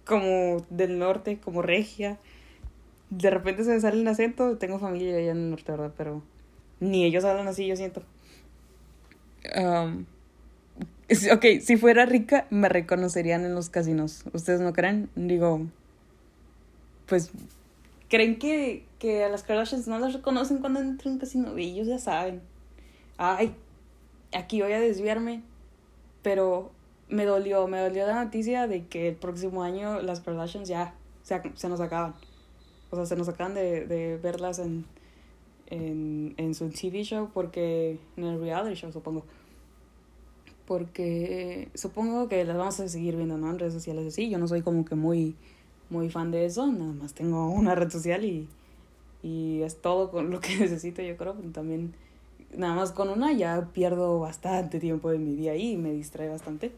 como 0.06 0.66
del 0.70 1.00
norte, 1.00 1.40
como 1.40 1.62
regia. 1.62 2.20
De 3.12 3.30
repente 3.30 3.66
se 3.66 3.72
me 3.72 3.80
sale 3.80 4.02
el 4.02 4.08
acento, 4.08 4.58
tengo 4.58 4.80
familia 4.80 5.18
allá 5.18 5.32
en 5.32 5.38
el 5.38 5.50
norte, 5.52 5.72
¿verdad? 5.72 5.92
Pero 5.98 6.24
ni 6.80 7.04
ellos 7.04 7.26
hablan 7.26 7.48
así, 7.48 7.68
yo 7.68 7.76
siento. 7.76 8.02
Um, 9.56 10.06
ok, 11.32 11.46
si 11.62 11.76
fuera 11.76 12.06
rica, 12.06 12.48
me 12.50 12.70
reconocerían 12.70 13.44
en 13.44 13.54
los 13.54 13.70
casinos. 13.70 14.24
¿Ustedes 14.32 14.62
no 14.62 14.72
creen? 14.72 15.10
Digo, 15.16 15.68
pues, 17.06 17.32
¿creen 18.10 18.40
que, 18.40 18.86
que 18.98 19.26
a 19.26 19.30
las 19.30 19.44
Kardashians 19.44 19.88
no 19.88 20.00
las 20.00 20.14
reconocen 20.14 20.60
cuando 20.60 20.80
entran 20.80 21.10
en 21.10 21.14
un 21.16 21.20
casino? 21.20 21.58
Y 21.58 21.72
ellos 21.72 21.88
ya 21.88 22.00
saben. 22.00 22.42
Ay, 23.18 23.54
aquí 24.34 24.62
voy 24.62 24.72
a 24.72 24.80
desviarme, 24.80 25.44
pero 26.22 26.72
me 27.10 27.26
dolió, 27.26 27.68
me 27.68 27.80
dolió 27.80 28.08
la 28.08 28.24
noticia 28.24 28.68
de 28.68 28.86
que 28.88 29.10
el 29.10 29.16
próximo 29.16 29.64
año 29.64 30.02
las 30.02 30.22
Kardashians 30.22 30.70
ya 30.70 30.94
se, 31.24 31.42
se 31.56 31.68
nos 31.68 31.82
acaban. 31.82 32.16
O 32.92 32.96
sea, 32.96 33.06
se 33.06 33.16
nos 33.16 33.30
acaban 33.30 33.54
de, 33.54 33.86
de 33.88 34.18
verlas 34.18 34.60
en, 34.60 34.86
en, 35.68 36.34
en 36.38 36.54
su 36.54 36.70
TV 36.70 37.04
show, 37.04 37.30
porque 37.34 37.98
en 38.18 38.24
el 38.24 38.40
reality 38.40 38.76
show, 38.76 38.92
supongo. 38.92 39.24
Porque 40.68 41.70
supongo 41.74 42.28
que 42.28 42.44
las 42.46 42.58
vamos 42.58 42.80
a 42.80 42.88
seguir 42.88 43.16
viendo, 43.16 43.38
¿no? 43.38 43.50
En 43.50 43.60
redes 43.60 43.74
sociales 43.74 44.06
así. 44.06 44.30
Yo 44.30 44.38
no 44.38 44.48
soy 44.48 44.62
como 44.62 44.86
que 44.86 44.96
muy, 44.96 45.36
muy 45.90 46.10
fan 46.10 46.32
de 46.32 46.46
eso, 46.46 46.72
nada 46.72 46.94
más 46.94 47.14
tengo 47.14 47.50
una 47.50 47.76
red 47.76 47.90
social 47.90 48.24
y, 48.24 48.48
y 49.24 49.62
es 49.62 49.82
todo 49.82 50.12
con 50.12 50.30
lo 50.30 50.40
que 50.40 50.56
necesito, 50.60 51.02
yo 51.02 51.18
creo. 51.18 51.34
También 51.54 51.94
nada 52.56 52.76
más 52.76 52.92
con 52.92 53.10
una 53.10 53.32
ya 53.34 53.70
pierdo 53.74 54.20
bastante 54.20 54.80
tiempo 54.80 55.10
de 55.10 55.20
mi 55.20 55.36
día 55.36 55.56
y 55.56 55.78
me 55.78 55.92
distrae 55.92 56.30
bastante. 56.30 56.72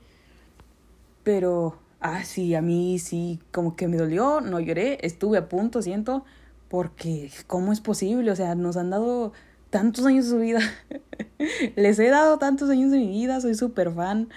Pero, 1.23 1.75
ah, 2.03 2.23
sí, 2.25 2.53
a 2.53 2.61
mí 2.61 2.99
sí, 2.99 3.39
como 3.51 3.75
que 3.75 3.87
me 3.87 3.97
dolió, 3.97 4.41
no 4.41 4.59
lloré, 4.59 4.99
estuve 5.01 5.37
a 5.37 5.49
punto, 5.49 5.81
siento, 5.81 6.25
porque 6.67 7.31
¿cómo 7.47 7.71
es 7.71 7.79
posible? 7.79 8.29
O 8.29 8.35
sea, 8.35 8.55
nos 8.55 8.77
han 8.77 8.89
dado 8.89 9.31
tantos 9.69 10.05
años 10.05 10.25
de 10.25 10.31
su 10.31 10.37
vida. 10.37 10.59
Les 11.75 11.97
he 11.99 12.09
dado 12.09 12.37
tantos 12.37 12.69
años 12.69 12.91
de 12.91 12.99
mi 12.99 13.07
vida, 13.07 13.39
soy 13.39 13.55
súper 13.55 13.91
fan. 13.91 14.27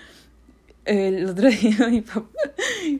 El 0.85 1.29
otro 1.29 1.49
día 1.51 1.89
mi 1.89 2.03
papá 2.03 2.29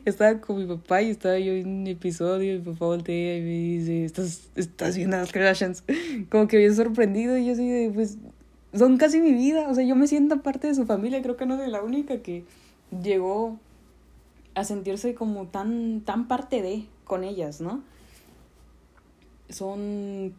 estaba 0.03 0.41
con 0.41 0.57
mi 0.57 0.65
papá 0.65 1.01
y 1.01 1.11
estaba 1.11 1.39
yo 1.39 1.53
en 1.53 1.67
un 1.67 1.87
episodio 1.87 2.55
y 2.55 2.59
mi 2.59 2.65
papá 2.65 2.87
voltea 2.87 3.37
y 3.37 3.41
me 3.41 3.47
dice, 3.47 4.03
estás, 4.03 4.49
estás 4.55 4.97
viendo 4.97 5.15
las 5.15 5.31
Kardashians. 5.31 5.85
Como 6.29 6.49
que 6.49 6.57
bien 6.57 6.75
sorprendido 6.75 7.37
y 7.37 7.45
yo 7.45 7.53
así 7.53 7.69
de, 7.69 7.89
pues, 7.89 8.17
son 8.73 8.97
casi 8.97 9.21
mi 9.21 9.31
vida. 9.31 9.69
O 9.69 9.73
sea, 9.73 9.85
yo 9.85 9.95
me 9.95 10.07
siento 10.07 10.41
parte 10.41 10.67
de 10.67 10.75
su 10.75 10.85
familia. 10.85 11.21
Creo 11.21 11.37
que 11.37 11.45
no 11.45 11.55
soy 11.55 11.71
la 11.71 11.81
única 11.81 12.17
que 12.17 12.43
llegó 13.01 13.57
a 14.57 14.63
sentirse 14.63 15.13
como 15.13 15.45
tan, 15.45 16.01
tan 16.01 16.27
parte 16.27 16.63
de 16.63 16.87
con 17.03 17.23
ellas, 17.23 17.61
¿no? 17.61 17.83
Son, 19.49 20.33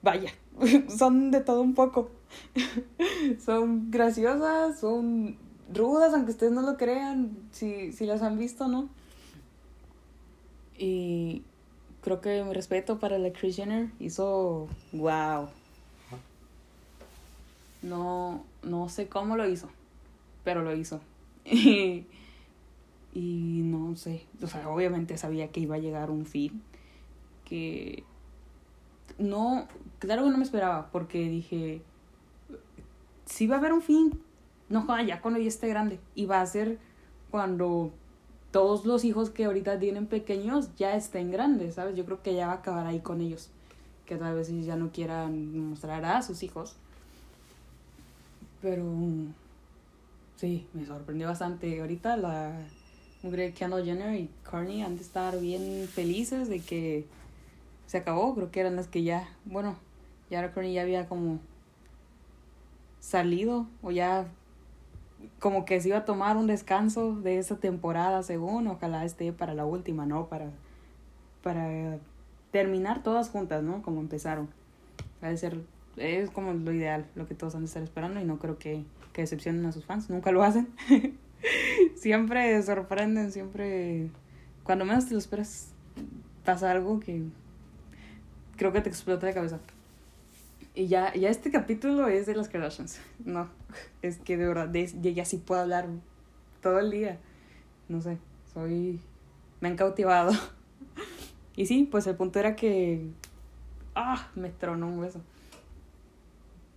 vaya, 0.00 0.30
son 0.88 1.30
de 1.30 1.42
todo 1.42 1.60
un 1.60 1.74
poco. 1.74 2.10
son 3.44 3.90
graciosas, 3.90 4.80
son 4.80 5.36
rudas, 5.70 6.14
aunque 6.14 6.30
ustedes 6.30 6.52
no 6.52 6.62
lo 6.62 6.78
crean, 6.78 7.36
si, 7.52 7.92
si 7.92 8.06
las 8.06 8.22
han 8.22 8.38
visto, 8.38 8.68
¿no? 8.68 8.88
Y 10.78 11.42
creo 12.00 12.22
que 12.22 12.42
mi 12.42 12.54
respeto 12.54 12.98
para 12.98 13.18
la 13.18 13.34
Kris 13.34 13.56
Jenner 13.56 13.90
hizo, 14.00 14.66
wow. 14.92 15.50
No, 17.82 18.46
no 18.62 18.88
sé 18.88 19.08
cómo 19.08 19.36
lo 19.36 19.46
hizo, 19.46 19.68
pero 20.42 20.62
lo 20.62 20.74
hizo. 20.74 21.02
Y, 23.18 23.62
no 23.64 23.96
sé, 23.96 24.26
o 24.42 24.46
sea, 24.46 24.68
obviamente 24.68 25.16
sabía 25.16 25.48
que 25.48 25.60
iba 25.60 25.76
a 25.76 25.78
llegar 25.78 26.10
un 26.10 26.26
fin, 26.26 26.60
que 27.46 28.04
no, 29.16 29.66
claro 29.98 30.24
que 30.24 30.28
no 30.28 30.36
me 30.36 30.44
esperaba, 30.44 30.90
porque 30.92 31.30
dije, 31.30 31.80
si 33.24 33.46
va 33.46 33.56
a 33.56 33.58
haber 33.58 33.72
un 33.72 33.80
fin, 33.80 34.20
no 34.68 34.86
ya 35.00 35.22
cuando 35.22 35.40
ya 35.40 35.48
esté 35.48 35.66
grande. 35.66 35.98
Y 36.14 36.26
va 36.26 36.42
a 36.42 36.46
ser 36.46 36.78
cuando 37.30 37.90
todos 38.50 38.84
los 38.84 39.02
hijos 39.02 39.30
que 39.30 39.46
ahorita 39.46 39.78
tienen 39.78 40.06
pequeños 40.08 40.76
ya 40.76 40.94
estén 40.94 41.30
grandes, 41.30 41.76
¿sabes? 41.76 41.96
Yo 41.96 42.04
creo 42.04 42.22
que 42.22 42.34
ya 42.34 42.48
va 42.48 42.52
a 42.52 42.56
acabar 42.56 42.86
ahí 42.86 43.00
con 43.00 43.22
ellos. 43.22 43.48
Que 44.04 44.16
tal 44.16 44.34
vez 44.34 44.50
ya 44.62 44.76
no 44.76 44.92
quieran 44.92 45.70
mostrar 45.70 46.04
a 46.04 46.20
sus 46.20 46.42
hijos. 46.42 46.76
Pero 48.60 48.84
sí, 50.36 50.66
me 50.74 50.84
sorprendió 50.84 51.28
bastante. 51.28 51.80
Ahorita 51.80 52.18
la 52.18 52.60
Kendall 53.30 53.84
Jenner 53.84 54.14
y 54.14 54.30
Carney 54.48 54.82
han 54.82 54.96
de 54.96 55.02
estar 55.02 55.38
bien 55.40 55.88
felices 55.88 56.48
de 56.48 56.60
que 56.60 57.06
se 57.86 57.98
acabó. 57.98 58.34
Creo 58.34 58.50
que 58.50 58.60
eran 58.60 58.76
las 58.76 58.88
que 58.88 59.02
ya, 59.02 59.28
bueno, 59.44 59.76
ya 60.30 60.52
Carney 60.52 60.74
ya 60.74 60.82
había 60.82 61.08
como 61.08 61.40
salido 63.00 63.66
o 63.82 63.90
ya 63.90 64.26
como 65.38 65.64
que 65.64 65.80
se 65.80 65.88
iba 65.88 65.98
a 65.98 66.04
tomar 66.04 66.36
un 66.36 66.46
descanso 66.46 67.14
de 67.14 67.38
esa 67.38 67.56
temporada 67.56 68.22
según, 68.22 68.66
ojalá 68.68 69.04
esté 69.04 69.32
para 69.32 69.54
la 69.54 69.64
última, 69.64 70.06
¿no? 70.06 70.26
Para, 70.26 70.50
para 71.42 71.98
terminar 72.50 73.02
todas 73.02 73.30
juntas, 73.30 73.62
¿no? 73.62 73.82
Como 73.82 74.00
empezaron. 74.00 74.48
Va 75.22 75.34
ser, 75.36 75.60
es 75.96 76.30
como 76.30 76.52
lo 76.52 76.72
ideal, 76.72 77.06
lo 77.14 77.26
que 77.26 77.34
todos 77.34 77.54
han 77.54 77.62
de 77.62 77.66
estar 77.66 77.82
esperando 77.82 78.20
y 78.20 78.24
no 78.24 78.38
creo 78.38 78.58
que, 78.58 78.84
que 79.12 79.22
decepcionen 79.22 79.64
a 79.66 79.72
sus 79.72 79.84
fans, 79.84 80.10
nunca 80.10 80.32
lo 80.32 80.42
hacen. 80.42 80.68
siempre 81.96 82.62
sorprenden, 82.62 83.32
siempre, 83.32 84.10
cuando 84.62 84.84
menos 84.84 85.06
te 85.06 85.12
lo 85.12 85.18
esperas, 85.18 85.72
pasa 86.44 86.70
algo 86.70 87.00
que 87.00 87.22
creo 88.56 88.72
que 88.72 88.80
te 88.80 88.88
explota 88.88 89.26
la 89.26 89.34
cabeza. 89.34 89.60
Y 90.74 90.88
ya, 90.88 91.12
ya 91.14 91.30
este 91.30 91.50
capítulo 91.50 92.06
es 92.08 92.26
de 92.26 92.34
las 92.34 92.48
Kardashians. 92.48 93.00
No, 93.24 93.48
es 94.02 94.18
que 94.18 94.36
de 94.36 94.46
verdad, 94.46 94.68
de, 94.68 95.14
ya 95.14 95.24
sí 95.24 95.38
puedo 95.38 95.62
hablar 95.62 95.88
todo 96.60 96.78
el 96.78 96.90
día. 96.90 97.18
No 97.88 98.00
sé, 98.00 98.18
soy... 98.52 99.00
Me 99.60 99.68
han 99.68 99.76
cautivado. 99.76 100.32
Y 101.58 101.64
sí, 101.64 101.88
pues 101.90 102.06
el 102.06 102.16
punto 102.16 102.38
era 102.38 102.54
que... 102.54 103.08
Ah, 103.94 104.28
me 104.34 104.50
tronó 104.50 104.88
un 104.88 105.00
beso. 105.00 105.22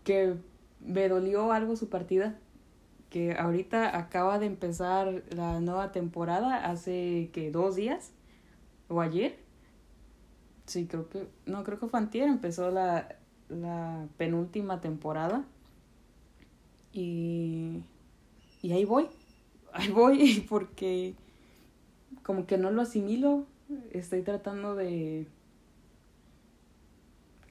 Que 0.05 0.35
me 0.79 1.09
dolió 1.09 1.51
algo 1.51 1.75
su 1.75 1.89
partida. 1.89 2.37
Que 3.09 3.33
ahorita 3.33 3.97
acaba 3.97 4.39
de 4.39 4.45
empezar 4.45 5.23
la 5.31 5.59
nueva 5.61 5.91
temporada 5.91 6.65
hace 6.65 7.29
que 7.33 7.51
dos 7.51 7.75
días. 7.75 8.11
O 8.89 9.01
ayer. 9.01 9.37
Sí, 10.65 10.87
creo 10.87 11.09
que... 11.09 11.27
No, 11.45 11.63
creo 11.63 11.79
que 11.79 11.87
fue. 11.87 11.99
Empezó 12.13 12.71
la, 12.71 13.17
la 13.49 14.07
penúltima 14.17 14.81
temporada. 14.81 15.45
Y, 16.93 17.83
y 18.61 18.71
ahí 18.71 18.85
voy, 18.85 19.07
ahí 19.73 19.89
voy 19.89 20.45
porque 20.49 21.15
como 22.23 22.45
que 22.45 22.57
no 22.57 22.71
lo 22.71 22.81
asimilo. 22.81 23.45
Estoy 23.91 24.23
tratando 24.23 24.75
de... 24.75 25.27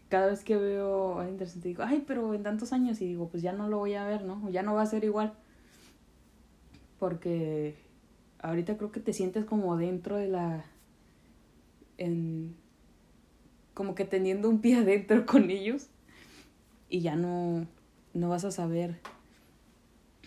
Cada 0.09 0.29
vez 0.29 0.43
que 0.43 0.57
veo 0.57 1.19
a 1.21 1.29
interesante 1.29 1.69
digo, 1.69 1.83
ay, 1.83 2.03
pero 2.07 2.33
en 2.35 2.43
tantos 2.43 2.73
años 2.73 3.01
y 3.03 3.07
digo, 3.07 3.29
pues 3.29 3.43
ya 3.43 3.53
no 3.53 3.69
lo 3.69 3.79
voy 3.79 3.95
a 3.95 4.07
ver, 4.07 4.25
¿no? 4.25 4.49
Ya 4.51 4.63
no 4.63 4.75
va 4.75 4.83
a 4.83 4.87
ser 4.87 5.05
igual. 5.05 5.35
Porque 6.99 7.77
ahorita 8.41 8.77
creo 8.77 8.93
que 8.93 9.01
te 9.01 9.13
sientes 9.13 9.45
como 9.45 9.77
dentro 9.77 10.17
de 10.17 10.29
la... 10.29 10.65
En, 11.97 12.57
como 13.75 13.95
que 13.95 14.05
teniendo 14.05 14.49
un 14.49 14.61
pie 14.61 14.77
adentro 14.79 15.25
con 15.27 15.51
ellos 15.51 15.89
y 16.89 17.01
ya 17.01 17.17
no, 17.17 17.67
no 18.15 18.29
vas 18.29 18.45
a 18.45 18.51
saber 18.51 19.01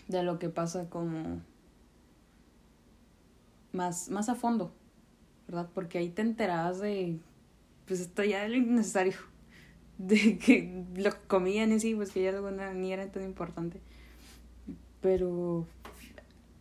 de 0.08 0.22
lo 0.22 0.38
que 0.38 0.48
pasa 0.48 0.88
como 0.88 1.40
más, 3.72 4.10
más 4.10 4.28
a 4.28 4.34
fondo, 4.34 4.72
¿verdad? 5.48 5.68
Porque 5.74 5.98
ahí 5.98 6.08
te 6.08 6.22
enterabas 6.22 6.80
de, 6.80 7.18
pues 7.86 8.00
esto 8.00 8.22
ya 8.22 8.44
era 8.44 8.56
innecesario, 8.56 9.14
de 9.98 10.38
que 10.38 10.84
lo 10.96 11.10
comían 11.26 11.72
y 11.72 11.80
sí, 11.80 11.94
pues 11.94 12.10
que 12.10 12.22
ya 12.22 12.32
ni 12.72 12.92
era 12.92 13.10
tan 13.10 13.24
importante. 13.24 13.80
Pero 15.00 15.66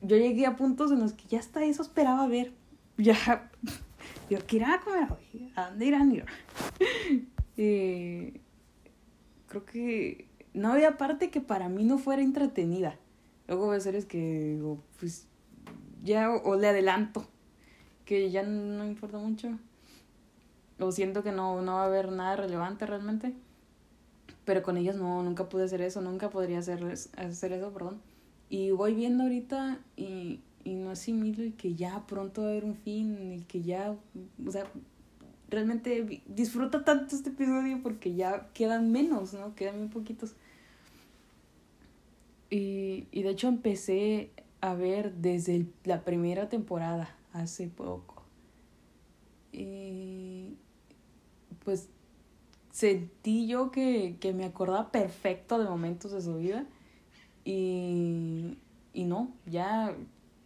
yo 0.02 0.18
llegué 0.18 0.46
a 0.46 0.56
puntos 0.56 0.92
en 0.92 1.00
los 1.00 1.14
que 1.14 1.28
ya 1.28 1.40
hasta 1.40 1.64
eso 1.64 1.82
esperaba 1.82 2.28
ver. 2.28 2.54
Ya, 2.98 3.50
yo, 4.30 4.40
¿qué 4.46 4.58
irán 4.58 4.72
a 4.72 4.82
comer 4.82 5.08
hoy? 5.12 5.52
¿A 5.56 5.70
dónde 5.70 5.86
irán? 5.86 6.24
Eh, 7.64 8.42
creo 9.46 9.66
que 9.66 10.28
no 10.54 10.72
había 10.72 10.98
parte 10.98 11.30
que 11.30 11.42
para 11.42 11.70
mí 11.70 11.84
no 11.84 12.00
fuera 12.00 12.24
entretenida. 12.24 12.98
Luego 13.48 13.72
hay 13.72 13.82
series 13.82 14.06
que 14.06 14.56
digo, 14.56 14.82
pues 15.00 15.28
ya 16.02 16.32
o, 16.32 16.56
le 16.56 16.70
adelanto, 16.70 17.28
que 18.06 18.32
ya 18.32 18.42
no 18.42 18.86
importa 18.86 19.18
mucho. 19.20 19.60
O 20.80 20.92
siento 20.92 21.22
que 21.22 21.32
no, 21.32 21.62
no 21.62 21.76
va 21.76 21.84
a 21.84 21.86
haber 21.86 22.12
nada 22.12 22.36
relevante 22.36 22.86
realmente. 22.86 23.36
Pero 24.46 24.64
con 24.64 24.78
ellas 24.78 24.96
no, 24.96 25.22
nunca 25.22 25.50
pude 25.50 25.66
hacer 25.66 25.82
eso, 25.82 26.02
nunca 26.02 26.30
podría 26.30 26.60
hacer, 26.60 26.84
hacer 27.18 27.52
eso, 27.54 27.72
perdón. 27.72 28.02
Y 28.52 28.72
voy 28.72 28.94
viendo 28.94 29.24
ahorita 29.24 29.80
y, 29.96 30.42
y 30.66 30.76
no 30.76 30.92
asimilo 30.92 31.42
y 31.42 31.52
que 31.52 31.74
ya 31.74 32.06
pronto 32.06 32.42
va 32.42 32.48
a 32.48 32.52
haber 32.52 32.66
un 32.66 32.76
fin 32.76 33.18
y 33.32 33.44
que 33.46 33.62
ya, 33.62 33.96
o 34.46 34.52
sea, 34.52 34.66
realmente 35.50 36.22
disfruta 36.28 36.84
tanto 36.84 37.16
este 37.16 37.30
episodio 37.30 37.80
porque 37.82 38.14
ya 38.14 38.50
quedan 38.54 38.92
menos, 38.92 39.34
¿no? 39.34 39.56
Quedan 39.56 39.80
muy 39.80 39.88
poquitos. 39.88 40.34
Y, 42.50 43.08
y 43.10 43.24
de 43.24 43.30
hecho 43.30 43.48
empecé 43.48 44.32
a 44.60 44.74
ver 44.74 45.14
desde 45.14 45.66
la 45.86 46.04
primera 46.04 46.50
temporada, 46.50 47.16
hace 47.32 47.70
poco. 47.70 48.22
Y 49.54 50.56
pues 51.64 51.88
sentí 52.72 53.48
yo 53.48 53.72
que, 53.72 54.18
que 54.20 54.34
me 54.34 54.44
acordaba 54.44 54.92
perfecto 54.92 55.58
de 55.58 55.70
momentos 55.70 56.12
de 56.12 56.22
su 56.22 56.36
vida. 56.36 56.66
Y, 57.44 58.58
y 58.94 59.06
no, 59.06 59.34
ya 59.46 59.96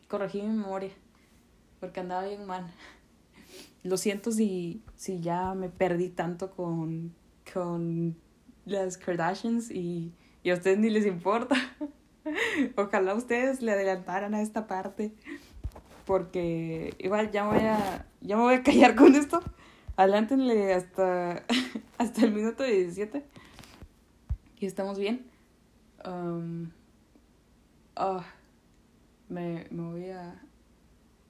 corregí 0.08 0.42
mi 0.42 0.50
memoria 0.50 0.92
porque 1.80 2.00
andaba 2.00 2.26
bien 2.26 2.46
mal 2.46 2.66
lo 3.86 3.98
siento 3.98 4.32
si, 4.32 4.82
si 4.96 5.20
ya 5.22 5.54
me 5.54 5.70
perdí 5.70 6.10
tanto 6.10 6.52
con, 6.52 7.14
con 7.54 8.16
las 8.66 8.98
Kardashians 8.98 9.70
y, 9.70 10.12
y 10.44 10.50
a 10.50 10.56
ustedes 10.56 10.80
ni 10.80 10.90
les 10.90 11.06
importa. 11.06 11.56
Ojalá 12.76 13.14
ustedes 13.14 13.62
le 13.62 13.72
adelantaran 13.74 14.34
a 14.34 14.42
esta 14.42 14.66
parte. 14.66 15.14
Porque 16.06 16.96
igual 16.98 17.32
ya 17.32 17.48
voy 17.48 17.60
a. 17.60 18.08
Ya 18.22 18.36
me 18.38 18.44
voy 18.44 18.56
a 18.56 18.64
callar 18.64 18.96
con 18.96 19.16
esto. 19.16 19.42
Adelántenle 19.96 20.74
hasta. 20.74 21.44
hasta 21.98 22.26
el 22.26 22.32
minuto 22.32 22.64
17. 22.64 23.24
Y 24.60 24.66
estamos 24.66 24.98
bien. 24.98 25.28
Um, 26.04 26.72
ah, 27.96 28.26
me, 29.30 29.68
me 29.72 29.84
voy 29.84 30.10
a. 30.10 30.42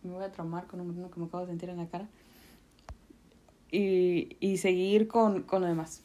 Me 0.04 0.13
voy 0.13 0.23
a 0.23 0.32
traumar 0.32 0.67
con 0.67 0.82
un 0.82 1.10
que 1.10 1.19
me 1.19 1.25
acabo 1.25 1.41
de 1.41 1.47
sentir 1.47 1.69
en 1.69 1.78
la 1.78 1.88
cara 1.88 2.08
y, 3.71 4.38
y 4.39 4.58
seguir 4.58 5.08
con, 5.08 5.43
con 5.43 5.62
lo 5.62 5.67
demás. 5.67 6.04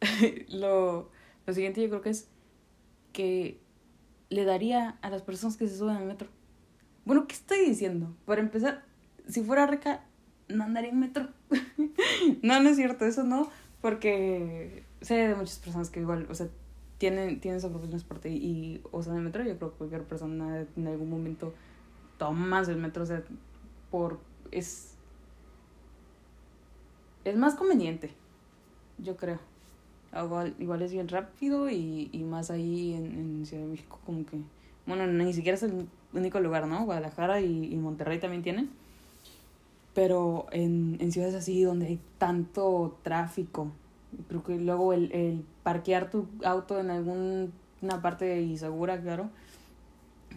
lo, 0.48 1.10
lo 1.46 1.54
siguiente 1.54 1.82
yo 1.82 1.88
creo 1.88 2.02
que 2.02 2.10
es 2.10 2.28
que 3.12 3.60
le 4.30 4.44
daría 4.44 4.98
a 5.02 5.10
las 5.10 5.22
personas 5.22 5.56
que 5.56 5.68
se 5.68 5.76
suben 5.76 5.96
al 5.96 6.06
metro. 6.06 6.28
Bueno, 7.04 7.26
¿qué 7.26 7.34
estoy 7.34 7.66
diciendo? 7.66 8.14
Para 8.24 8.40
empezar, 8.40 8.84
si 9.28 9.42
fuera 9.42 9.66
rica, 9.66 10.04
no 10.48 10.64
andaría 10.64 10.90
en 10.90 11.00
metro. 11.00 11.28
no, 12.42 12.62
no 12.62 12.68
es 12.68 12.76
cierto, 12.76 13.04
eso 13.04 13.24
no, 13.24 13.50
porque 13.80 14.84
sé 15.00 15.14
de 15.14 15.34
muchas 15.34 15.58
personas 15.58 15.90
que 15.90 16.00
igual, 16.00 16.26
o 16.30 16.34
sea, 16.34 16.48
tienen, 17.02 17.40
tienen 17.40 17.60
su 17.60 17.68
propio 17.68 17.88
transporte 17.88 18.30
y, 18.30 18.36
y 18.36 18.82
usan 18.92 19.16
el 19.16 19.22
metro. 19.22 19.42
Yo 19.42 19.56
creo 19.56 19.72
que 19.72 19.78
cualquier 19.78 20.04
persona 20.04 20.64
en 20.76 20.86
algún 20.86 21.10
momento 21.10 21.52
toma 22.16 22.60
el 22.60 22.76
metro, 22.76 23.02
o 23.02 23.06
sea, 23.06 23.24
por, 23.90 24.20
es 24.52 24.94
es 27.24 27.36
más 27.36 27.56
conveniente, 27.56 28.12
yo 28.98 29.16
creo. 29.16 29.40
Igual, 30.16 30.54
igual 30.60 30.82
es 30.82 30.92
bien 30.92 31.08
rápido 31.08 31.68
y, 31.68 32.08
y 32.12 32.22
más 32.22 32.52
ahí 32.52 32.94
en, 32.94 33.06
en, 33.18 33.46
Ciudad 33.46 33.64
de 33.64 33.70
México 33.70 33.98
como 34.06 34.24
que... 34.24 34.38
Bueno, 34.86 35.04
ni 35.08 35.32
siquiera 35.32 35.56
es 35.56 35.64
el 35.64 35.88
único 36.12 36.38
lugar, 36.38 36.68
¿no? 36.68 36.84
Guadalajara 36.84 37.40
y, 37.40 37.64
y 37.64 37.76
Monterrey 37.78 38.20
también 38.20 38.44
tienen. 38.44 38.70
Pero 39.92 40.46
en, 40.52 40.98
en 41.00 41.10
ciudades 41.10 41.34
así 41.34 41.64
donde 41.64 41.86
hay 41.86 42.00
tanto 42.18 42.96
tráfico, 43.02 43.72
creo 44.28 44.42
que 44.42 44.58
luego 44.58 44.92
el, 44.92 45.12
el 45.12 45.44
parquear 45.62 46.10
tu 46.10 46.26
auto 46.44 46.78
en 46.78 46.90
alguna 46.90 48.02
parte 48.02 48.42
insegura, 48.42 49.00
claro, 49.00 49.30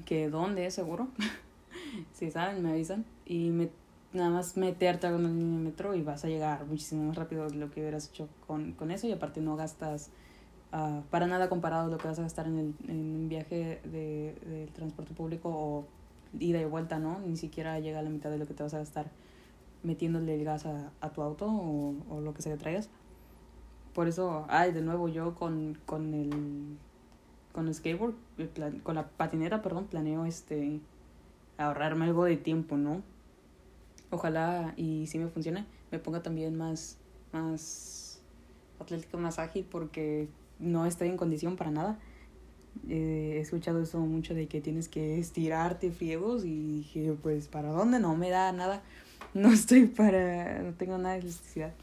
que 0.06 0.30
dónde 0.30 0.66
es 0.66 0.74
seguro, 0.74 1.08
si 2.14 2.32
saben, 2.32 2.62
me 2.64 2.72
avisan, 2.72 3.06
y 3.26 3.50
me 3.52 3.70
nada 4.16 4.30
más 4.30 4.58
meterte 4.58 5.08
a 5.08 5.12
línea 5.12 5.30
de 5.30 5.64
metro 5.64 5.94
y 5.94 6.02
vas 6.02 6.24
a 6.24 6.28
llegar 6.28 6.66
muchísimo 6.66 7.04
más 7.04 7.16
rápido 7.16 7.50
de 7.50 7.56
lo 7.56 7.70
que 7.70 7.82
hubieras 7.82 8.08
hecho 8.08 8.30
con, 8.48 8.72
con 8.72 8.90
eso 8.92 9.08
y 9.08 9.12
aparte 9.12 9.42
no 9.42 9.56
gastas 9.56 10.10
uh, 10.74 11.02
para 11.12 11.28
nada 11.28 11.50
comparado 11.50 11.90
lo 11.90 11.98
que 11.98 12.08
vas 12.08 12.18
a 12.20 12.22
gastar 12.22 12.48
en, 12.48 12.58
el, 12.58 12.74
en 12.88 13.16
un 13.16 13.30
viaje 13.30 13.82
de, 13.84 14.36
del 14.46 14.72
transporte 14.72 15.14
público 15.14 15.50
o 15.50 15.86
ida 16.40 16.60
y 16.60 16.66
vuelta, 16.66 16.98
¿no? 17.00 17.20
Ni 17.20 17.38
siquiera 17.38 17.80
llega 17.80 18.00
a 18.00 18.04
la 18.04 18.10
mitad 18.10 18.30
de 18.30 18.38
lo 18.38 18.48
que 18.48 18.54
te 18.54 18.64
vas 18.64 18.74
a 18.74 18.80
gastar 18.80 19.12
metiéndole 19.84 20.36
el 20.36 20.44
gas 20.44 20.66
a, 20.66 20.92
a 21.02 21.10
tu 21.12 21.22
auto 21.22 21.48
o, 21.48 21.96
o 22.10 22.22
lo 22.22 22.34
que 22.34 22.42
sea 22.42 22.54
que 22.54 22.60
traigas. 22.60 22.90
Por 23.96 24.08
eso, 24.08 24.46
ay, 24.50 24.72
de 24.74 24.84
nuevo 24.84 25.08
yo 25.08 25.34
con, 25.34 25.76
con 25.88 26.14
el 26.14 26.78
con 27.52 27.68
el 27.68 27.74
skateboard, 27.74 28.14
con 28.84 28.96
la 28.96 29.08
patineta, 29.08 29.64
perdón, 29.64 29.86
planeo 29.86 30.26
este 30.26 30.82
ahorrarme 31.58 32.06
algo 32.06 32.26
de 32.26 32.36
tiempo, 32.36 32.78
¿no? 32.78 33.02
ojalá 34.16 34.74
y 34.78 35.08
si 35.08 35.20
me 35.20 35.28
funciona, 35.28 35.66
me 35.92 36.00
ponga 36.00 36.24
también 36.24 36.58
más, 36.58 36.98
más 37.32 38.20
atlético, 38.80 39.18
más 39.18 39.40
ágil, 39.40 39.66
porque 39.70 40.28
no 40.60 40.86
estoy 40.86 41.10
en 41.10 41.18
condición 41.18 41.56
para 41.56 41.72
nada. 41.72 42.00
Eh, 42.90 43.36
he 43.38 43.40
escuchado 43.40 43.82
eso 43.82 44.00
mucho 44.00 44.34
de 44.34 44.48
que 44.48 44.60
tienes 44.60 44.90
que 44.90 45.20
estirarte 45.20 45.92
friegos 45.92 46.44
y 46.44 46.78
dije, 46.78 47.16
pues, 47.22 47.48
¿para 47.48 47.70
dónde? 47.70 48.00
No 48.00 48.16
me 48.16 48.30
da 48.30 48.52
nada. 48.52 48.84
No 49.34 49.52
estoy 49.52 49.86
para, 49.86 50.62
no 50.62 50.74
tengo 50.76 50.98
nada 50.98 51.16
de 51.16 51.22
elasticidad. 51.22 51.74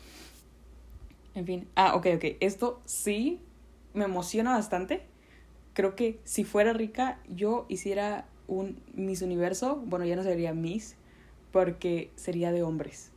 En 1.34 1.46
fin, 1.46 1.68
ah, 1.76 1.94
ok, 1.94 2.06
ok, 2.16 2.24
esto 2.40 2.80
sí 2.84 3.40
me 3.94 4.04
emociona 4.04 4.52
bastante. 4.52 5.06
Creo 5.72 5.96
que 5.96 6.20
si 6.24 6.44
fuera 6.44 6.72
rica, 6.72 7.18
yo 7.28 7.64
hiciera 7.68 8.26
un 8.46 8.82
Miss 8.94 9.22
Universo, 9.22 9.82
bueno, 9.86 10.04
ya 10.04 10.16
no 10.16 10.22
sería 10.22 10.52
Miss, 10.52 10.96
porque 11.50 12.10
sería 12.16 12.52
de 12.52 12.62
hombres. 12.62 13.10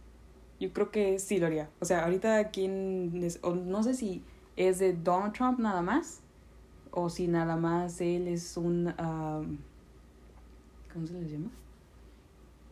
Yo 0.59 0.71
creo 0.71 0.91
que 0.91 1.19
sí 1.19 1.39
lo 1.39 1.47
haría. 1.47 1.69
O 1.81 1.85
sea, 1.85 2.05
ahorita 2.05 2.51
quién 2.51 3.21
es, 3.23 3.39
o 3.41 3.55
no 3.55 3.83
sé 3.83 3.93
si 3.93 4.23
es 4.55 4.79
de 4.79 4.93
Donald 4.93 5.33
Trump 5.33 5.59
nada 5.59 5.81
más, 5.81 6.21
o 6.91 7.09
si 7.09 7.27
nada 7.27 7.57
más 7.57 7.99
él 7.99 8.27
es 8.29 8.55
un... 8.55 8.93
¿Cómo 10.93 11.07
se 11.07 11.13
le 11.13 11.29
llama? 11.29 11.51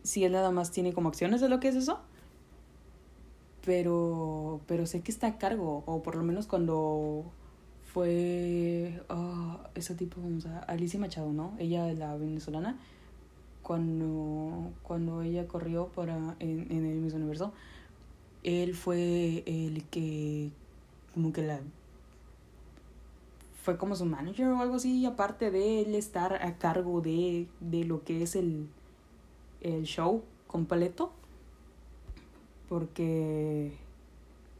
Si 0.02 0.24
él 0.24 0.32
nada 0.32 0.50
más 0.50 0.70
tiene 0.70 0.94
como 0.94 1.10
acciones 1.10 1.42
de 1.42 1.50
lo 1.50 1.60
que 1.60 1.68
es 1.68 1.76
eso. 1.76 2.00
Pero, 3.64 4.60
pero 4.66 4.86
sé 4.86 5.00
que 5.00 5.10
está 5.10 5.26
a 5.28 5.38
cargo, 5.38 5.82
o 5.86 6.02
por 6.02 6.16
lo 6.16 6.22
menos 6.22 6.46
cuando 6.46 7.24
fue 7.92 9.00
uh, 9.08 9.56
ese 9.74 9.94
tipo, 9.94 10.20
vamos 10.20 10.46
a 10.46 10.58
Alicia 10.60 11.00
Machado, 11.00 11.32
¿no? 11.32 11.54
Ella, 11.58 11.92
la 11.94 12.16
venezolana, 12.16 12.76
cuando, 13.62 14.72
cuando 14.82 15.22
ella 15.22 15.48
corrió 15.48 15.86
para, 15.88 16.36
en, 16.40 16.66
en 16.70 16.84
el 16.84 16.96
Miss 16.98 17.14
Universo, 17.14 17.52
él 18.42 18.74
fue 18.74 19.42
el 19.46 19.84
que 19.84 20.50
como 21.14 21.32
que 21.32 21.42
la 21.42 21.60
fue 23.62 23.78
como 23.78 23.96
su 23.96 24.04
manager 24.04 24.48
o 24.48 24.60
algo 24.60 24.74
así, 24.74 25.06
aparte 25.06 25.50
de 25.50 25.80
él 25.80 25.94
estar 25.94 26.34
a 26.44 26.58
cargo 26.58 27.00
de, 27.00 27.48
de 27.60 27.84
lo 27.84 28.04
que 28.04 28.22
es 28.22 28.36
el, 28.36 28.68
el 29.62 29.84
show 29.84 30.22
completo 30.46 31.13
porque 32.74 33.70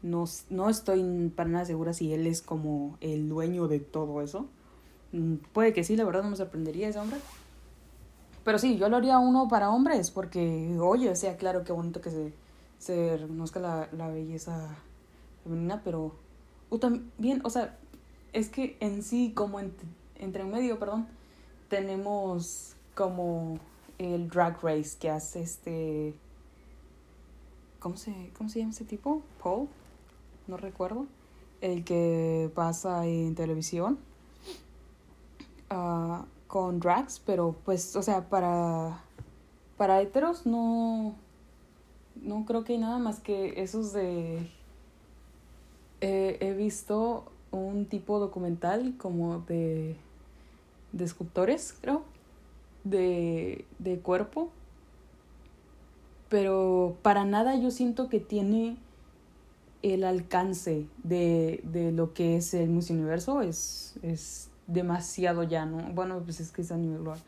no, 0.01 0.23
no 0.49 0.69
estoy 0.69 1.33
para 1.35 1.49
nada 1.49 1.65
segura 1.65 1.91
si 1.91 2.13
él 2.13 2.27
es 2.27 2.41
como 2.41 2.97
el 3.01 3.27
dueño 3.27 3.67
de 3.67 3.81
todo 3.81 4.21
eso. 4.21 4.47
Mm, 5.11 5.35
puede 5.51 5.73
que 5.73 5.83
sí, 5.83 5.97
la 5.97 6.05
verdad 6.05 6.23
no 6.23 6.29
me 6.29 6.37
sorprendería 6.37 6.87
ese 6.87 6.97
hombre. 6.97 7.19
Pero 8.45 8.57
sí, 8.57 8.77
yo 8.77 8.87
lo 8.87 8.95
haría 8.95 9.19
uno 9.19 9.49
para 9.49 9.69
hombres, 9.69 10.11
porque, 10.11 10.77
oye, 10.79 11.09
o 11.09 11.15
sea, 11.17 11.35
claro, 11.35 11.65
qué 11.65 11.73
bonito 11.73 11.99
que 11.99 12.09
se, 12.09 12.33
se 12.79 13.17
reconozca 13.17 13.59
la, 13.59 13.89
la 13.91 14.07
belleza 14.07 14.77
femenina, 15.43 15.81
pero 15.83 16.13
o 16.69 16.79
también, 16.79 17.41
o 17.43 17.49
sea, 17.49 17.77
es 18.31 18.47
que 18.47 18.77
en 18.79 19.03
sí, 19.03 19.33
como 19.35 19.59
entre 19.59 20.45
medio, 20.45 20.79
perdón, 20.79 21.05
tenemos 21.67 22.77
como 22.93 23.59
el 23.97 24.29
drag 24.29 24.63
race 24.63 24.97
que 24.97 25.09
hace 25.09 25.41
este... 25.41 26.15
¿Cómo 27.85 27.97
se, 27.97 28.31
cómo 28.35 28.49
se 28.49 28.57
llama 28.57 28.71
ese 28.71 28.83
tipo? 28.83 29.21
Paul, 29.43 29.67
no 30.47 30.57
recuerdo. 30.57 31.05
El 31.61 31.83
que 31.83 32.49
pasa 32.55 33.05
en 33.05 33.35
televisión. 33.35 33.99
Uh, 35.69 36.25
con 36.47 36.79
drags, 36.79 37.21
pero 37.23 37.55
pues, 37.63 37.95
o 37.95 38.01
sea, 38.01 38.27
para, 38.27 39.03
para 39.77 40.01
heteros 40.01 40.47
no, 40.47 41.13
no 42.15 42.43
creo 42.45 42.63
que 42.63 42.73
hay 42.73 42.79
nada 42.79 42.97
más 42.97 43.19
que 43.19 43.61
esos 43.61 43.93
de... 43.93 44.49
he 46.01 46.55
visto 46.57 47.25
un 47.51 47.85
tipo 47.85 48.17
documental 48.17 48.95
como 48.97 49.41
de, 49.41 49.95
de 50.91 51.03
escultores, 51.03 51.77
creo, 51.81 52.01
de, 52.83 53.63
de 53.77 53.99
cuerpo, 53.99 54.49
pero 56.35 56.97
para 57.01 57.23
nada 57.23 57.55
yo 57.55 57.71
siento 57.71 58.09
que 58.09 58.19
tiene 58.19 58.75
el 59.83 60.03
alcance 60.03 60.85
de, 61.01 61.61
de 61.63 61.93
lo 61.93 62.13
que 62.13 62.35
es 62.35 62.53
el 62.53 62.71
Universo, 62.71 63.41
es, 63.41 63.95
es 64.01 64.49
demasiado 64.67 65.43
ya, 65.43 65.65
¿no? 65.65 65.77
Bueno, 65.93 66.21
pues 66.25 66.41
es 66.41 66.51
que 66.51 66.63
es 66.63 66.73
a 66.73 66.75
nivel 66.75 66.97
global. 66.97 67.19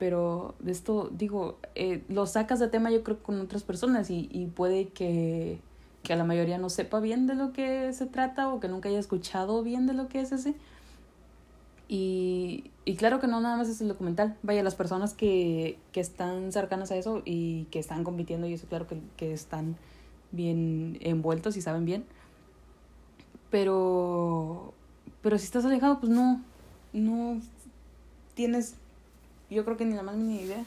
Pero 0.00 0.56
de 0.58 0.72
esto, 0.72 1.10
digo, 1.12 1.58
eh, 1.76 2.02
lo 2.08 2.26
sacas 2.26 2.58
de 2.58 2.66
tema 2.66 2.90
yo 2.90 3.04
creo 3.04 3.22
con 3.22 3.40
otras 3.40 3.62
personas 3.62 4.10
y, 4.10 4.28
y 4.32 4.46
puede 4.46 4.88
que, 4.88 5.60
que 6.02 6.12
a 6.12 6.16
la 6.16 6.24
mayoría 6.24 6.58
no 6.58 6.70
sepa 6.70 6.98
bien 6.98 7.28
de 7.28 7.36
lo 7.36 7.52
que 7.52 7.92
se 7.92 8.06
trata 8.06 8.52
o 8.52 8.58
que 8.58 8.66
nunca 8.66 8.88
haya 8.88 8.98
escuchado 8.98 9.62
bien 9.62 9.86
de 9.86 9.94
lo 9.94 10.08
que 10.08 10.20
es 10.20 10.32
ese. 10.32 10.56
Y, 11.86 12.72
y 12.84 12.96
claro 12.96 13.20
que 13.20 13.26
no 13.26 13.40
nada 13.40 13.56
más 13.56 13.68
es 13.68 13.80
el 13.80 13.88
documental. 13.88 14.36
Vaya, 14.42 14.62
las 14.62 14.74
personas 14.74 15.14
que, 15.14 15.78
que 15.92 16.00
están 16.00 16.52
cercanas 16.52 16.90
a 16.90 16.96
eso 16.96 17.22
y 17.24 17.64
que 17.70 17.78
están 17.78 18.04
compitiendo 18.04 18.46
y 18.46 18.54
eso 18.54 18.66
claro 18.66 18.86
que, 18.86 19.00
que 19.16 19.32
están 19.32 19.76
bien 20.32 20.98
envueltos 21.00 21.56
y 21.56 21.62
saben 21.62 21.84
bien. 21.84 22.04
Pero, 23.50 24.74
pero 25.22 25.38
si 25.38 25.44
estás 25.44 25.64
alejado, 25.64 26.00
pues 26.00 26.10
no, 26.10 26.42
no 26.92 27.40
tienes, 28.34 28.74
yo 29.48 29.64
creo 29.64 29.76
que 29.76 29.86
ni 29.86 29.94
la 29.94 30.02
más 30.02 30.16
mínima 30.16 30.42
idea. 30.42 30.64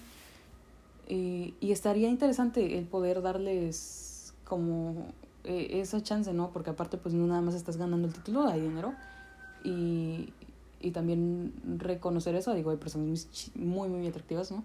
Y, 1.07 1.53
y 1.59 1.71
estaría 1.71 2.09
interesante 2.09 2.77
el 2.77 2.85
poder 2.85 3.21
darles 3.21 4.33
como 4.43 5.07
eh, 5.43 5.79
esa 5.81 6.01
chance, 6.01 6.33
¿no? 6.33 6.49
Porque 6.49 6.71
aparte, 6.71 6.97
pues 6.97 7.13
no 7.13 7.27
nada 7.27 7.41
más 7.41 7.55
estás 7.55 7.77
ganando 7.77 8.07
el 8.07 8.13
título, 8.13 8.47
hay 8.47 8.61
dinero. 8.61 8.93
Y, 9.63 10.33
y 10.79 10.91
también 10.91 11.53
reconocer 11.77 12.35
eso, 12.35 12.53
digo, 12.53 12.71
hay 12.71 12.77
personas 12.77 13.27
muy, 13.55 13.89
muy 13.89 14.07
atractivas, 14.07 14.51
¿no? 14.51 14.63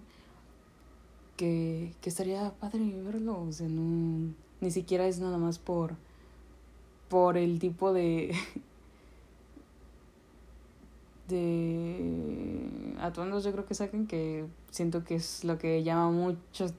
Que, 1.37 1.93
que 2.01 2.09
estaría 2.09 2.53
padre 2.59 2.79
verlo, 3.03 3.41
o 3.41 3.51
sea, 3.51 3.67
no, 3.67 4.33
ni 4.61 4.71
siquiera 4.71 5.07
es 5.07 5.19
nada 5.19 5.37
más 5.37 5.59
por, 5.59 5.95
por 7.09 7.37
el 7.37 7.59
tipo 7.59 7.93
de, 7.93 8.33
de 11.27 12.95
atuendos 12.99 13.43
yo 13.43 13.51
creo 13.51 13.65
que 13.65 13.73
saquen 13.73 14.07
que 14.07 14.45
siento 14.71 15.03
que 15.03 15.15
es 15.15 15.43
lo 15.43 15.57
que 15.57 15.83
llama 15.83 16.11
muchos 16.11 16.73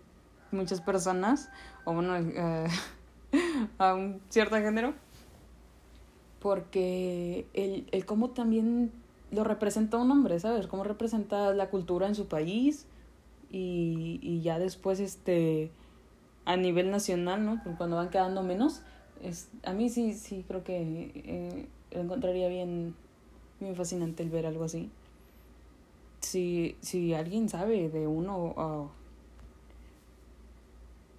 muchas 0.53 0.81
personas 0.81 1.51
o 1.85 1.95
bueno 1.95 2.17
eh, 2.17 2.67
a 3.79 3.95
un 3.95 4.21
cierto 4.29 4.57
género 4.57 4.95
porque 6.41 7.47
el, 7.55 7.89
el 7.91 8.05
cómo 8.05 8.31
también 8.31 8.93
lo 9.35 9.45
representa 9.45 9.99
un 9.99 10.11
hombre, 10.11 10.39
¿sabes? 10.41 10.67
Cómo 10.67 10.85
representa 10.85 11.53
la 11.53 11.71
cultura 11.71 12.07
en 12.07 12.15
su 12.15 12.27
país 12.27 12.87
y, 13.51 14.19
y 14.23 14.41
ya 14.43 14.59
después 14.59 15.01
este 15.01 15.71
a 16.45 16.57
nivel 16.57 16.91
nacional, 16.91 17.45
¿no? 17.45 17.63
Cuando 17.79 17.97
van 17.97 18.11
quedando 18.11 18.43
menos, 18.43 18.83
es, 19.23 19.49
a 19.65 19.73
mí 19.73 19.89
sí, 19.89 20.13
sí 20.13 20.45
creo 20.47 20.63
que 20.63 21.11
eh, 21.15 21.69
encontraría 21.91 22.49
bien 22.49 22.95
muy 23.61 23.75
fascinante 23.75 24.23
el 24.23 24.31
ver 24.31 24.47
algo 24.47 24.65
así. 24.65 24.91
Si, 26.21 26.77
si 26.81 27.15
alguien 27.15 27.49
sabe 27.49 27.89
de 27.89 28.07
uno, 28.07 28.91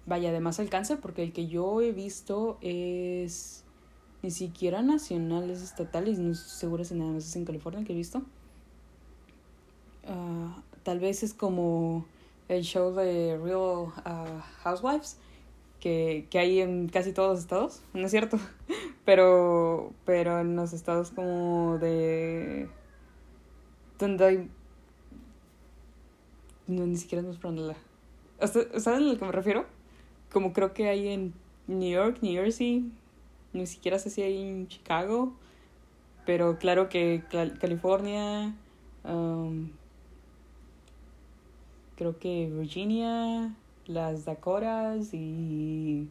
vaya 0.04 0.32
de 0.32 0.40
más 0.40 0.60
alcance, 0.60 0.96
porque 0.96 1.22
el 1.22 1.32
que 1.32 1.46
yo 1.46 1.80
he 1.80 1.92
visto 1.92 2.58
es 2.60 3.64
ni 4.22 4.30
siquiera 4.30 4.82
nacional, 4.82 5.50
es 5.50 5.62
estatal, 5.62 6.08
y 6.08 6.16
no 6.16 6.32
estoy 6.32 6.50
segura 6.50 6.84
si 6.84 6.94
nada 6.94 7.12
más 7.12 7.26
es 7.26 7.36
en 7.36 7.44
California 7.44 7.84
que 7.84 7.92
he 7.92 7.96
visto. 7.96 8.22
Uh, 10.04 10.60
tal 10.82 11.00
vez 11.00 11.22
es 11.22 11.34
como 11.34 12.06
el 12.48 12.62
show 12.62 12.94
de 12.94 13.38
Real 13.42 13.88
uh, 13.88 14.40
Housewives, 14.62 15.18
que, 15.80 16.26
que 16.30 16.38
hay 16.38 16.60
en 16.60 16.88
casi 16.88 17.12
todos 17.12 17.30
los 17.30 17.38
estados, 17.40 17.82
¿no 17.92 18.06
es 18.06 18.10
cierto? 18.10 18.38
pero, 19.04 19.92
pero 20.04 20.40
en 20.40 20.56
los 20.56 20.72
estados 20.72 21.10
como 21.10 21.78
de... 21.78 22.68
donde 23.98 24.24
hay... 24.24 24.50
No, 26.66 26.86
ni 26.86 26.96
siquiera 26.96 27.22
nos 27.22 27.42
la... 27.42 27.76
¿Sabes 28.40 28.86
a 28.86 29.00
lo 29.00 29.18
que 29.18 29.24
me 29.24 29.32
refiero? 29.32 29.64
Como 30.32 30.52
creo 30.52 30.74
que 30.74 30.88
hay 30.88 31.08
en 31.08 31.32
New 31.68 31.88
York, 31.88 32.18
New 32.20 32.32
Jersey, 32.32 32.90
ni 33.56 33.66
siquiera 33.66 33.98
sé 33.98 34.10
si 34.10 34.22
hay 34.22 34.40
en 34.40 34.68
Chicago, 34.68 35.32
pero 36.24 36.58
claro 36.58 36.88
que 36.88 37.22
California, 37.60 38.54
um, 39.04 39.70
creo 41.96 42.18
que 42.18 42.50
Virginia, 42.50 43.54
las 43.86 44.24
Dakotas 44.24 45.10
y 45.12 46.08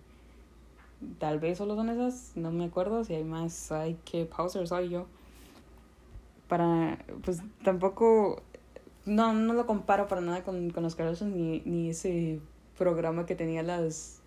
tal 1.19 1.39
vez 1.39 1.57
solo 1.57 1.75
son 1.75 1.89
esas, 1.89 2.31
no 2.35 2.51
me 2.51 2.65
acuerdo 2.65 3.03
si 3.03 3.13
hay 3.13 3.23
más, 3.23 3.71
hay 3.71 3.97
que 4.05 4.25
pauser 4.25 4.67
soy 4.67 4.89
yo. 4.89 5.07
Para, 6.47 6.99
pues 7.23 7.41
tampoco, 7.63 8.41
no, 9.05 9.33
no 9.33 9.53
lo 9.53 9.65
comparo 9.65 10.07
para 10.07 10.21
nada 10.21 10.43
con, 10.43 10.69
con 10.69 10.83
los 10.83 10.95
Kardashians 10.95 11.35
ni, 11.35 11.61
ni 11.65 11.89
ese 11.89 12.39
programa 12.77 13.25
que 13.25 13.35
tenía 13.35 13.63
las 13.63 14.21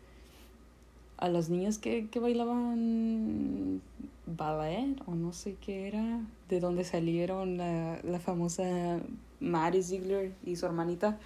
a 1.18 1.28
los 1.28 1.50
niños 1.50 1.78
que, 1.78 2.08
que 2.08 2.20
bailaban 2.20 3.82
ballet 4.26 4.96
o 5.06 5.14
no 5.14 5.32
sé 5.32 5.56
qué 5.60 5.88
era, 5.88 6.20
de 6.48 6.60
dónde 6.60 6.84
salieron 6.84 7.56
la, 7.56 8.00
la 8.02 8.20
famosa 8.20 9.00
Maddie 9.40 9.82
Ziegler 9.82 10.32
y 10.44 10.56
su 10.56 10.66
hermanita. 10.66 11.18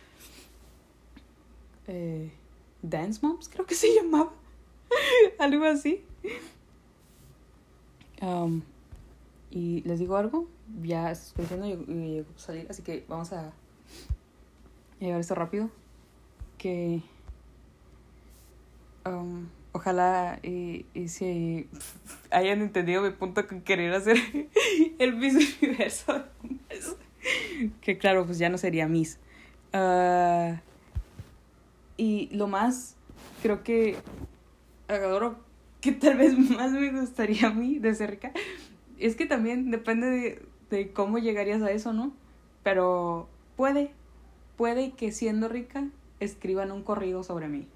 Eh, 1.87 2.33
Dance 2.83 3.21
Moms, 3.23 3.49
creo 3.49 3.67
que 3.67 3.75
se 3.75 3.95
llamaba. 3.95 4.33
algo 5.39 5.65
así. 5.65 6.05
Um, 8.21 8.63
y 9.51 9.83
les 9.83 9.99
digo 9.99 10.17
algo, 10.17 10.47
ya 10.83 11.11
estoy 11.11 11.45
pensando 11.45 12.25
salir, 12.37 12.67
así 12.71 12.83
que 12.83 13.05
vamos 13.09 13.33
a 13.33 13.53
llevar 15.01 15.21
esto 15.21 15.35
rápido. 15.35 15.71
Que 16.57 17.03
um, 19.05 19.49
ojalá 19.73 20.39
y, 20.43 20.87
y 20.95 21.09
si 21.09 21.69
hayan 22.31 22.61
entendido 22.61 23.03
mi 23.03 23.11
punto 23.11 23.47
con 23.47 23.63
querer 23.63 23.93
hacer 23.95 24.17
el 24.99 25.17
Miss 25.17 25.59
Universo. 25.61 26.25
que 27.81 27.99
claro, 27.99 28.25
pues 28.27 28.39
ya 28.39 28.49
no 28.49 28.59
sería 28.59 28.87
Miss. 28.87 29.19
Uh, 29.75 30.57
y 31.97 32.29
lo 32.33 32.47
más, 32.47 32.97
creo 33.43 33.63
que 33.63 33.97
adoro 34.89 35.37
que 35.81 35.93
tal 35.93 36.17
vez 36.17 36.39
más 36.39 36.71
me 36.71 36.91
gustaría 36.93 37.49
a 37.49 37.53
mí 37.53 37.79
de 37.79 37.95
cerca, 37.95 38.33
es 38.99 39.17
que 39.17 39.27
también 39.27 39.71
depende 39.71 40.07
de, 40.09 40.43
de 40.71 40.93
cómo 40.93 41.19
llegarías 41.19 41.63
a 41.63 41.71
eso, 41.71 41.93
¿no? 41.93 42.13
Pero 42.63 43.29
puede, 43.57 43.91
puede 44.57 44.93
que 44.93 45.11
siendo 45.11 45.49
rica 45.49 45.89
escriban 46.21 46.71
un 46.71 46.83
corrido 46.83 47.25
sobre 47.25 47.49
mí. 47.49 47.67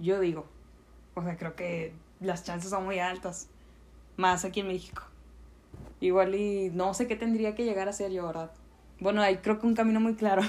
Yo 0.00 0.18
digo, 0.18 0.46
o 1.14 1.22
sea, 1.22 1.36
creo 1.36 1.54
que 1.54 1.92
las 2.20 2.44
chances 2.44 2.70
son 2.70 2.84
muy 2.84 2.98
altas. 2.98 3.48
Más 4.16 4.44
aquí 4.44 4.60
en 4.60 4.68
México. 4.68 5.02
Igual 6.00 6.34
y 6.34 6.70
no 6.70 6.94
sé 6.94 7.06
qué 7.06 7.16
tendría 7.16 7.54
que 7.54 7.64
llegar 7.64 7.88
a 7.88 7.92
ser 7.92 8.12
yo, 8.12 8.26
¿verdad? 8.26 8.50
Bueno, 9.00 9.22
hay 9.22 9.38
creo 9.38 9.58
que 9.58 9.66
un 9.66 9.74
camino 9.74 10.00
muy 10.00 10.14
claro. 10.14 10.42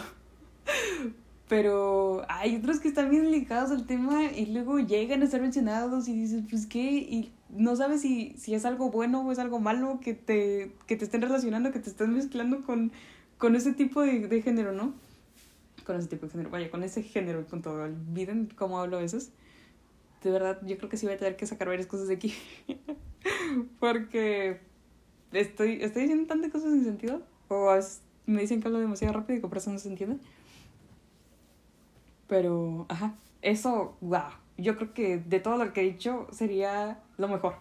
Pero 1.48 2.26
hay 2.28 2.56
otros 2.56 2.80
que 2.80 2.88
están 2.88 3.10
bien 3.10 3.32
ligados 3.32 3.70
al 3.72 3.86
tema 3.86 4.26
y 4.26 4.48
luego 4.48 4.80
llegan 4.80 5.22
a 5.22 5.28
ser 5.28 5.42
mencionados 5.42 6.08
y 6.08 6.14
dices, 6.14 6.44
pues 6.50 6.66
qué, 6.66 6.82
y 6.82 7.32
no 7.50 7.76
sabes 7.76 8.02
si, 8.02 8.34
si 8.38 8.56
es 8.56 8.66
algo 8.66 8.90
bueno 8.90 9.22
o 9.22 9.32
es 9.32 9.38
algo 9.38 9.60
malo 9.60 10.00
que 10.02 10.16
te, 10.16 10.72
que 10.88 10.96
te 10.96 11.06
estén 11.06 11.22
relacionando, 11.22 11.72
que 11.72 11.80
te 11.80 11.92
estén 11.92 12.14
mezclando 12.14 12.64
con, 12.64 12.92
con 13.38 13.56
ese 13.56 13.74
tipo 13.74 14.02
de, 14.02 14.28
de 14.28 14.42
género, 14.42 14.72
¿no? 14.72 14.94
Con 15.86 15.98
ese 15.98 16.08
tipo 16.08 16.26
de 16.26 16.32
género, 16.32 16.50
vaya, 16.50 16.72
con 16.72 16.84
ese 16.84 17.04
género, 17.04 17.46
punto. 17.46 17.74
Olviden 17.74 18.50
cómo 18.56 18.80
hablo 18.80 18.98
a 18.98 19.02
veces. 19.02 19.32
De 20.26 20.32
verdad, 20.32 20.60
yo 20.66 20.76
creo 20.78 20.90
que 20.90 20.98
sí 20.98 21.06
voy 21.06 21.14
a 21.14 21.20
tener 21.20 21.36
que 21.36 21.46
sacar 21.46 21.68
varias 21.68 21.86
cosas 21.86 22.08
de 22.08 22.16
aquí. 22.16 22.34
Porque 23.80 24.60
estoy, 25.32 25.84
estoy 25.84 26.02
diciendo 26.02 26.26
tantas 26.26 26.52
cosas 26.52 26.72
sin 26.72 26.84
sentido. 26.84 27.22
O 27.48 27.72
me 28.26 28.42
dicen 28.42 28.60
que 28.60 28.68
hablo 28.68 28.80
demasiado 28.80 29.14
rápido 29.14 29.38
y 29.38 29.42
que 29.42 29.48
por 29.48 29.60
eso 29.60 29.72
no 29.72 29.78
se 29.78 29.88
entiende. 29.88 30.18
Pero, 32.28 32.88
ajá, 32.90 33.14
eso, 33.44 33.98
wow. 34.02 34.32
Yo 34.58 34.78
creo 34.78 34.96
que 34.96 35.20
de 35.20 35.40
todo 35.40 35.64
lo 35.64 35.72
que 35.74 35.82
he 35.82 35.84
dicho 35.84 36.26
sería 36.32 37.04
lo 37.20 37.28
mejor. 37.28 37.58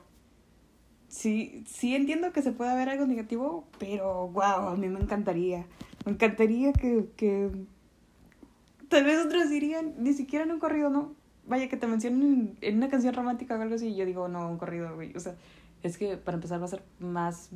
Sí, 1.08 1.64
sí 1.66 1.94
entiendo 1.94 2.32
que 2.32 2.40
se 2.40 2.52
puede 2.52 2.74
ver 2.74 2.88
algo 2.88 3.04
negativo, 3.04 3.68
pero 3.78 4.28
wow, 4.28 4.68
a 4.68 4.76
mí 4.76 4.88
me 4.88 5.00
encantaría. 5.00 5.66
Me 6.06 6.12
encantaría 6.12 6.72
que, 6.72 7.10
que 7.14 7.50
tal 8.88 9.04
vez 9.04 9.22
otros 9.22 9.50
dirían, 9.50 9.92
ni 9.98 10.14
siquiera 10.14 10.46
en 10.46 10.52
un 10.52 10.60
corrido, 10.60 10.88
¿no? 10.88 11.23
Vaya, 11.46 11.68
que 11.68 11.76
te 11.76 11.86
mencionen 11.86 12.56
en 12.60 12.76
una 12.76 12.88
canción 12.88 13.14
romántica 13.14 13.56
o 13.56 13.60
algo 13.60 13.74
así, 13.74 13.88
y 13.88 13.96
yo 13.96 14.06
digo, 14.06 14.28
no, 14.28 14.48
un 14.48 14.56
corrido, 14.56 14.94
güey. 14.94 15.14
O 15.14 15.20
sea, 15.20 15.36
es 15.82 15.98
que 15.98 16.16
para 16.16 16.36
empezar 16.36 16.60
va 16.60 16.64
a 16.64 16.68
ser 16.68 16.82
más... 16.98 17.50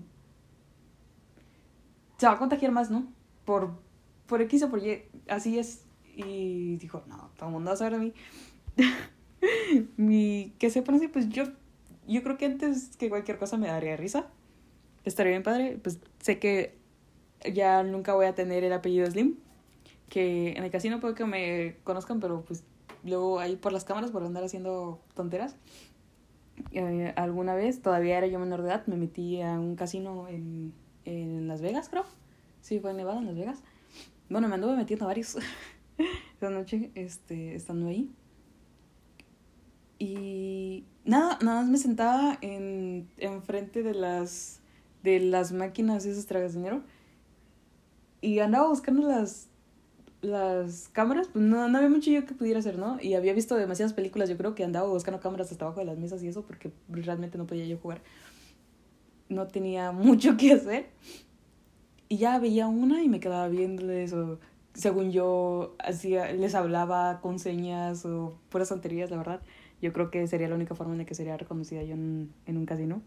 Se 2.18 2.26
va 2.26 2.32
a 2.32 2.38
contagiar 2.38 2.72
más, 2.72 2.90
¿no? 2.90 3.06
Por, 3.44 3.72
por 4.26 4.42
X 4.42 4.62
o 4.64 4.70
por 4.70 4.84
Y, 4.84 5.02
así 5.28 5.58
es. 5.58 5.84
Y 6.16 6.76
dijo, 6.76 7.02
no, 7.06 7.30
todo 7.36 7.48
el 7.48 7.52
mundo 7.52 7.68
va 7.68 7.74
a 7.74 7.76
saber 7.76 7.94
de 7.94 7.98
mí. 7.98 8.12
Mi, 9.96 10.52
que 10.58 10.68
sepan 10.68 10.96
así, 10.96 11.08
pues 11.08 11.28
yo, 11.28 11.44
yo 12.06 12.22
creo 12.22 12.36
que 12.36 12.46
antes 12.46 12.96
que 12.96 13.08
cualquier 13.08 13.38
cosa 13.38 13.56
me 13.56 13.68
daría 13.68 13.96
risa. 13.96 14.26
Estaría 15.04 15.30
bien 15.30 15.42
padre. 15.42 15.78
Pues 15.82 16.00
sé 16.20 16.38
que 16.38 16.76
ya 17.54 17.82
nunca 17.84 18.14
voy 18.14 18.26
a 18.26 18.34
tener 18.34 18.64
el 18.64 18.72
apellido 18.72 19.10
Slim. 19.10 19.36
Que 20.08 20.52
en 20.52 20.64
el 20.64 20.70
casino 20.70 21.00
puede 21.00 21.14
que 21.14 21.24
me 21.24 21.76
conozcan, 21.84 22.20
pero 22.20 22.44
pues 22.44 22.64
luego 23.04 23.40
ahí 23.40 23.56
por 23.56 23.72
las 23.72 23.84
cámaras 23.84 24.10
por 24.10 24.22
andar 24.22 24.44
haciendo 24.44 25.00
tonteras. 25.14 25.56
Eh, 26.72 27.12
alguna 27.16 27.54
vez, 27.54 27.82
todavía 27.82 28.18
era 28.18 28.26
yo 28.26 28.38
menor 28.38 28.62
de 28.62 28.68
edad, 28.68 28.86
me 28.86 28.96
metí 28.96 29.40
a 29.40 29.58
un 29.58 29.76
casino 29.76 30.28
en, 30.28 30.72
en 31.04 31.48
Las 31.48 31.60
Vegas, 31.60 31.88
creo. 31.88 32.04
Sí, 32.60 32.80
fue 32.80 32.90
en 32.90 32.98
Nevada, 32.98 33.20
en 33.20 33.26
Las 33.26 33.36
Vegas. 33.36 33.62
Bueno, 34.28 34.48
me 34.48 34.54
anduve 34.54 34.76
metiendo 34.76 35.04
a 35.04 35.08
varios 35.08 35.36
esa 36.36 36.50
noche, 36.50 36.90
este, 36.94 37.54
estando 37.54 37.88
ahí. 37.88 38.10
Y 39.98 40.84
nada, 41.04 41.38
nada 41.42 41.62
más 41.62 41.70
me 41.70 41.78
sentaba 41.78 42.38
en, 42.40 43.08
frente 43.44 43.82
de 43.82 43.94
las, 43.94 44.60
de 45.02 45.20
las 45.20 45.52
máquinas 45.52 46.04
esas 46.06 46.26
tragas 46.26 46.52
de 46.52 46.58
dinero. 46.58 46.82
Y 48.20 48.40
andaba 48.40 48.68
buscando 48.68 49.06
las, 49.06 49.48
las 50.20 50.88
cámaras, 50.88 51.28
pues 51.32 51.44
no, 51.44 51.68
no 51.68 51.78
había 51.78 51.90
mucho 51.90 52.10
yo 52.10 52.26
que 52.26 52.34
pudiera 52.34 52.58
hacer, 52.58 52.78
¿no? 52.78 52.98
Y 53.00 53.14
había 53.14 53.32
visto 53.32 53.54
demasiadas 53.54 53.92
películas, 53.92 54.28
yo 54.28 54.36
creo 54.36 54.54
que 54.54 54.64
andaba 54.64 54.88
buscando 54.88 55.20
cámaras 55.20 55.52
hasta 55.52 55.64
abajo 55.64 55.80
de 55.80 55.86
las 55.86 55.98
mesas 55.98 56.22
y 56.22 56.28
eso, 56.28 56.42
porque 56.42 56.72
realmente 56.88 57.38
no 57.38 57.46
podía 57.46 57.66
yo 57.66 57.78
jugar. 57.78 58.00
No 59.28 59.46
tenía 59.46 59.92
mucho 59.92 60.36
que 60.36 60.52
hacer. 60.52 60.86
Y 62.08 62.16
ya 62.16 62.38
veía 62.38 62.66
una 62.66 63.02
y 63.02 63.08
me 63.08 63.20
quedaba 63.20 63.48
viéndoles, 63.48 64.12
o 64.12 64.38
según 64.74 65.12
yo, 65.12 65.76
hacía, 65.78 66.32
les 66.32 66.54
hablaba 66.54 67.20
con 67.20 67.38
señas 67.38 68.04
o 68.04 68.38
puras 68.48 68.68
tonterías, 68.68 69.10
la 69.10 69.18
verdad. 69.18 69.42
Yo 69.80 69.92
creo 69.92 70.10
que 70.10 70.26
sería 70.26 70.48
la 70.48 70.56
única 70.56 70.74
forma 70.74 70.94
en 70.94 70.98
la 70.98 71.04
que 71.04 71.14
sería 71.14 71.36
reconocida 71.36 71.82
yo 71.82 71.94
en, 71.94 72.32
en 72.46 72.56
un 72.56 72.66
casino. 72.66 73.02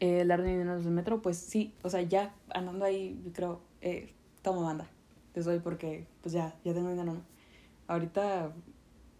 Eh, 0.00 0.24
la 0.24 0.36
reunión 0.36 0.82
del 0.82 0.92
metro, 0.92 1.22
pues 1.22 1.38
sí, 1.38 1.72
o 1.82 1.88
sea, 1.88 2.02
ya 2.02 2.34
andando 2.50 2.84
ahí, 2.84 3.20
yo 3.24 3.32
creo, 3.32 3.60
eh, 3.80 4.12
tomo 4.42 4.62
banda 4.62 4.88
te 5.34 5.42
soy 5.42 5.58
porque 5.58 6.06
pues 6.22 6.32
ya, 6.32 6.54
ya 6.64 6.72
tengo 6.72 6.88
dinero, 6.88 7.12
¿no? 7.12 7.22
Ahorita 7.88 8.52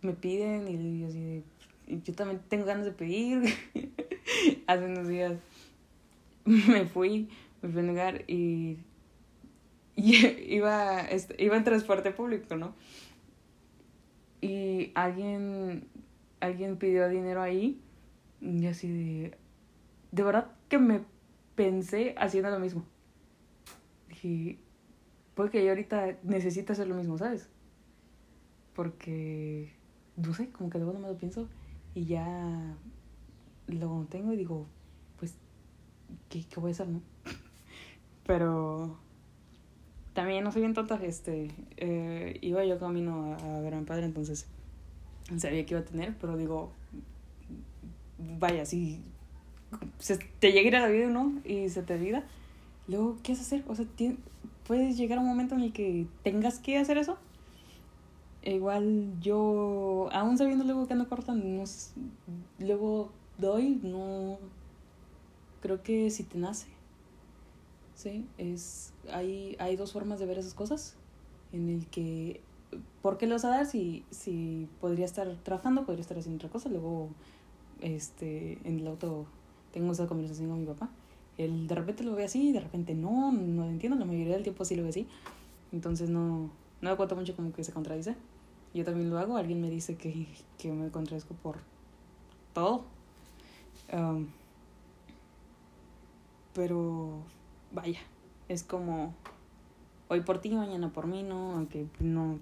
me 0.00 0.12
piden 0.12 0.68
y, 0.68 1.00
yo 1.00 1.08
así 1.08 1.42
yo 1.86 2.14
también 2.14 2.40
tengo 2.48 2.64
ganas 2.64 2.86
de 2.86 2.92
pedir. 2.92 3.42
Hace 4.66 4.84
unos 4.86 5.08
días 5.08 5.34
me 6.44 6.86
fui, 6.86 7.28
me 7.60 7.68
fui 7.68 7.80
a 7.80 7.84
negar 7.84 8.24
y, 8.26 8.78
y 9.96 10.26
iba, 10.54 11.00
este, 11.00 11.42
iba 11.42 11.56
en 11.56 11.64
transporte 11.64 12.12
público, 12.12 12.56
¿no? 12.56 12.74
Y 14.40 14.92
alguien, 14.94 15.88
alguien 16.40 16.76
pidió 16.76 17.08
dinero 17.08 17.42
ahí 17.42 17.80
y 18.40 18.66
así 18.66 18.88
de... 18.88 19.38
De 20.12 20.22
verdad 20.22 20.52
que 20.68 20.78
me 20.78 21.00
pensé 21.56 22.14
haciendo 22.18 22.50
lo 22.50 22.60
mismo. 22.60 22.84
Dije, 24.08 24.58
porque 25.34 25.64
yo 25.64 25.70
ahorita 25.70 26.18
necesito 26.22 26.72
hacer 26.72 26.86
lo 26.86 26.94
mismo, 26.94 27.18
¿sabes? 27.18 27.48
Porque, 28.74 29.72
no 30.16 30.34
sé, 30.34 30.50
como 30.50 30.70
que 30.70 30.78
luego 30.78 30.92
no 30.92 31.00
me 31.00 31.08
lo 31.08 31.16
pienso 31.16 31.48
y 31.94 32.06
ya 32.06 32.76
lo 33.66 34.06
tengo 34.10 34.32
y 34.32 34.36
digo, 34.36 34.66
pues, 35.18 35.34
¿qué, 36.28 36.44
qué 36.44 36.60
voy 36.60 36.70
a 36.70 36.72
hacer, 36.72 36.88
no? 36.88 37.00
Pero 38.26 38.98
también 40.12 40.44
no 40.44 40.52
soy 40.52 40.62
bien 40.62 40.74
tonta, 40.74 40.96
este, 41.02 41.50
eh, 41.76 42.38
iba 42.40 42.64
yo 42.64 42.78
camino 42.78 43.34
a, 43.34 43.56
a 43.56 43.60
ver 43.60 43.74
a 43.74 43.78
mi 43.78 43.84
padre, 43.84 44.06
entonces 44.06 44.46
sabía 45.38 45.64
que 45.66 45.74
iba 45.74 45.80
a 45.80 45.84
tener, 45.84 46.14
pero 46.18 46.36
digo, 46.36 46.70
vaya, 48.38 48.64
si 48.64 49.00
se 49.98 50.18
te 50.18 50.52
llega 50.52 50.78
a 50.78 50.82
la 50.82 50.88
vida, 50.88 51.08
¿no? 51.08 51.32
Y 51.44 51.68
se 51.68 51.82
te 51.82 51.94
olvida, 51.94 52.24
luego, 52.86 53.18
¿qué 53.22 53.32
vas 53.32 53.40
a 53.40 53.42
hacer? 53.42 53.64
O 53.68 53.74
sea, 53.74 53.86
puedes 54.66 54.96
llegar 54.96 55.18
a 55.18 55.20
un 55.20 55.28
momento 55.28 55.54
en 55.54 55.62
el 55.62 55.72
que 55.72 56.06
tengas 56.22 56.58
que 56.58 56.78
hacer 56.78 56.98
eso. 56.98 57.18
igual 58.42 59.12
yo, 59.20 60.08
aún 60.12 60.36
sabiendo 60.38 60.64
luego 60.64 60.86
que 60.86 60.92
ando 60.94 61.08
corta, 61.08 61.34
no, 61.34 61.64
luego 62.58 63.10
doy, 63.38 63.80
no, 63.82 64.38
creo 65.60 65.82
que 65.82 66.10
si 66.10 66.24
te 66.24 66.38
nace. 66.38 66.66
Sí, 67.94 68.26
es, 68.38 68.92
hay, 69.12 69.56
hay 69.58 69.76
dos 69.76 69.92
formas 69.92 70.18
de 70.18 70.26
ver 70.26 70.38
esas 70.38 70.54
cosas, 70.54 70.96
en 71.52 71.68
el 71.68 71.86
que, 71.86 72.40
¿por 73.02 73.18
qué 73.18 73.26
lo 73.26 73.36
vas 73.36 73.44
a 73.44 73.50
dar 73.50 73.66
si, 73.66 74.04
si 74.10 74.68
podría 74.80 75.04
estar 75.04 75.28
trabajando, 75.42 75.86
podría 75.86 76.02
estar 76.02 76.18
haciendo 76.18 76.38
otra 76.38 76.50
cosa? 76.50 76.68
Luego, 76.68 77.10
este, 77.80 78.58
en 78.64 78.80
el 78.80 78.86
auto 78.86 79.26
tengo 79.72 79.92
esa 79.92 80.06
conversación 80.06 80.48
con 80.48 80.60
mi 80.60 80.66
papá 80.66 80.90
el 81.38 81.66
de 81.66 81.74
repente 81.74 82.04
lo 82.04 82.14
ve 82.14 82.24
así, 82.24 82.52
de 82.52 82.60
repente 82.60 82.94
no, 82.94 83.32
no 83.32 83.64
entiendo, 83.64 83.98
la 83.98 84.04
mayoría 84.04 84.34
del 84.34 84.42
tiempo 84.42 84.64
sí 84.64 84.76
lo 84.76 84.82
ve 84.82 84.90
así. 84.90 85.06
Entonces 85.72 86.10
no, 86.10 86.50
no 86.80 86.90
me 86.90 86.96
cuento 86.96 87.16
mucho 87.16 87.34
como 87.34 87.52
que 87.52 87.64
se 87.64 87.72
contradice. 87.72 88.16
Yo 88.74 88.84
también 88.84 89.10
lo 89.10 89.18
hago, 89.18 89.36
alguien 89.36 89.60
me 89.60 89.70
dice 89.70 89.96
que, 89.96 90.26
que 90.58 90.72
me 90.72 90.90
contradizco 90.90 91.34
por 91.34 91.58
todo. 92.52 92.84
Um, 93.92 94.28
pero 96.54 97.22
vaya, 97.72 98.00
es 98.48 98.62
como 98.62 99.14
hoy 100.08 100.20
por 100.20 100.38
ti, 100.38 100.50
mañana 100.50 100.92
por 100.92 101.06
mí, 101.06 101.22
¿no? 101.22 101.52
Aunque 101.52 101.86
no, 102.00 102.38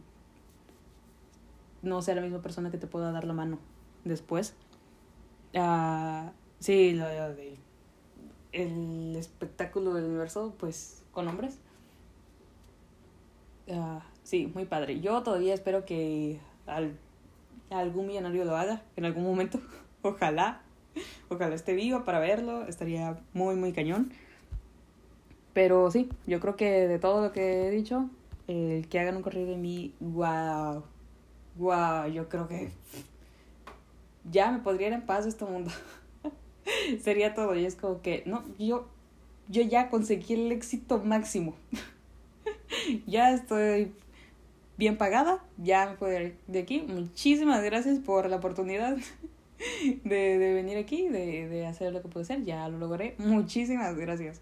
no 1.82 2.02
sea 2.02 2.14
la 2.14 2.22
misma 2.22 2.42
persona 2.42 2.70
que 2.70 2.78
te 2.78 2.86
pueda 2.86 3.10
dar 3.12 3.24
la 3.24 3.32
mano 3.32 3.58
después. 4.04 4.54
Uh, 5.54 6.30
sí, 6.60 6.92
lo 6.92 7.06
de 7.06 7.58
el 8.52 9.16
espectáculo 9.16 9.94
del 9.94 10.04
universo, 10.04 10.54
pues, 10.58 11.02
con 11.12 11.28
hombres. 11.28 11.58
Ah, 13.70 14.02
sí, 14.22 14.50
muy 14.54 14.64
padre. 14.64 15.00
Yo 15.00 15.22
todavía 15.22 15.54
espero 15.54 15.84
que 15.84 16.38
al, 16.66 16.96
algún 17.70 18.06
millonario 18.06 18.44
lo 18.44 18.56
haga 18.56 18.82
en 18.96 19.04
algún 19.04 19.24
momento. 19.24 19.60
Ojalá. 20.02 20.62
Ojalá 21.28 21.54
esté 21.54 21.74
vivo 21.74 22.04
para 22.04 22.18
verlo. 22.18 22.66
Estaría 22.66 23.18
muy, 23.32 23.56
muy 23.56 23.72
cañón. 23.72 24.12
Pero 25.54 25.90
sí, 25.90 26.08
yo 26.26 26.40
creo 26.40 26.56
que 26.56 26.88
de 26.88 26.98
todo 26.98 27.22
lo 27.22 27.32
que 27.32 27.68
he 27.68 27.70
dicho, 27.70 28.08
el 28.48 28.88
que 28.88 29.00
hagan 29.00 29.16
un 29.16 29.22
corrido 29.22 29.50
de 29.50 29.56
mí, 29.56 29.94
wow. 30.00 30.82
Wow, 31.56 32.06
yo 32.10 32.28
creo 32.28 32.48
que 32.48 32.70
ya 34.30 34.50
me 34.50 34.60
podría 34.60 34.88
ir 34.88 34.92
en 34.94 35.02
paz 35.02 35.24
de 35.24 35.30
este 35.30 35.44
mundo. 35.44 35.70
Sería 37.02 37.34
todo. 37.34 37.54
Y 37.54 37.64
es 37.64 37.76
como 37.76 38.02
que, 38.02 38.22
no, 38.26 38.44
yo, 38.58 38.88
yo 39.48 39.62
ya 39.62 39.90
conseguí 39.90 40.34
el 40.34 40.52
éxito 40.52 40.98
máximo. 40.98 41.54
ya 43.06 43.32
estoy 43.32 43.92
bien 44.76 44.96
pagada, 44.96 45.44
ya 45.58 45.90
me 45.90 45.96
puedo 45.96 46.20
ir 46.20 46.36
de 46.46 46.60
aquí. 46.60 46.80
Muchísimas 46.80 47.62
gracias 47.62 47.98
por 47.98 48.28
la 48.28 48.36
oportunidad 48.36 48.96
de, 50.04 50.38
de 50.38 50.54
venir 50.54 50.78
aquí, 50.78 51.08
de, 51.08 51.48
de, 51.48 51.66
hacer 51.66 51.92
lo 51.92 52.02
que 52.02 52.08
puedo 52.08 52.22
hacer. 52.22 52.44
Ya 52.44 52.68
lo 52.68 52.78
logré. 52.78 53.14
Muchísimas 53.18 53.96
gracias. 53.96 54.40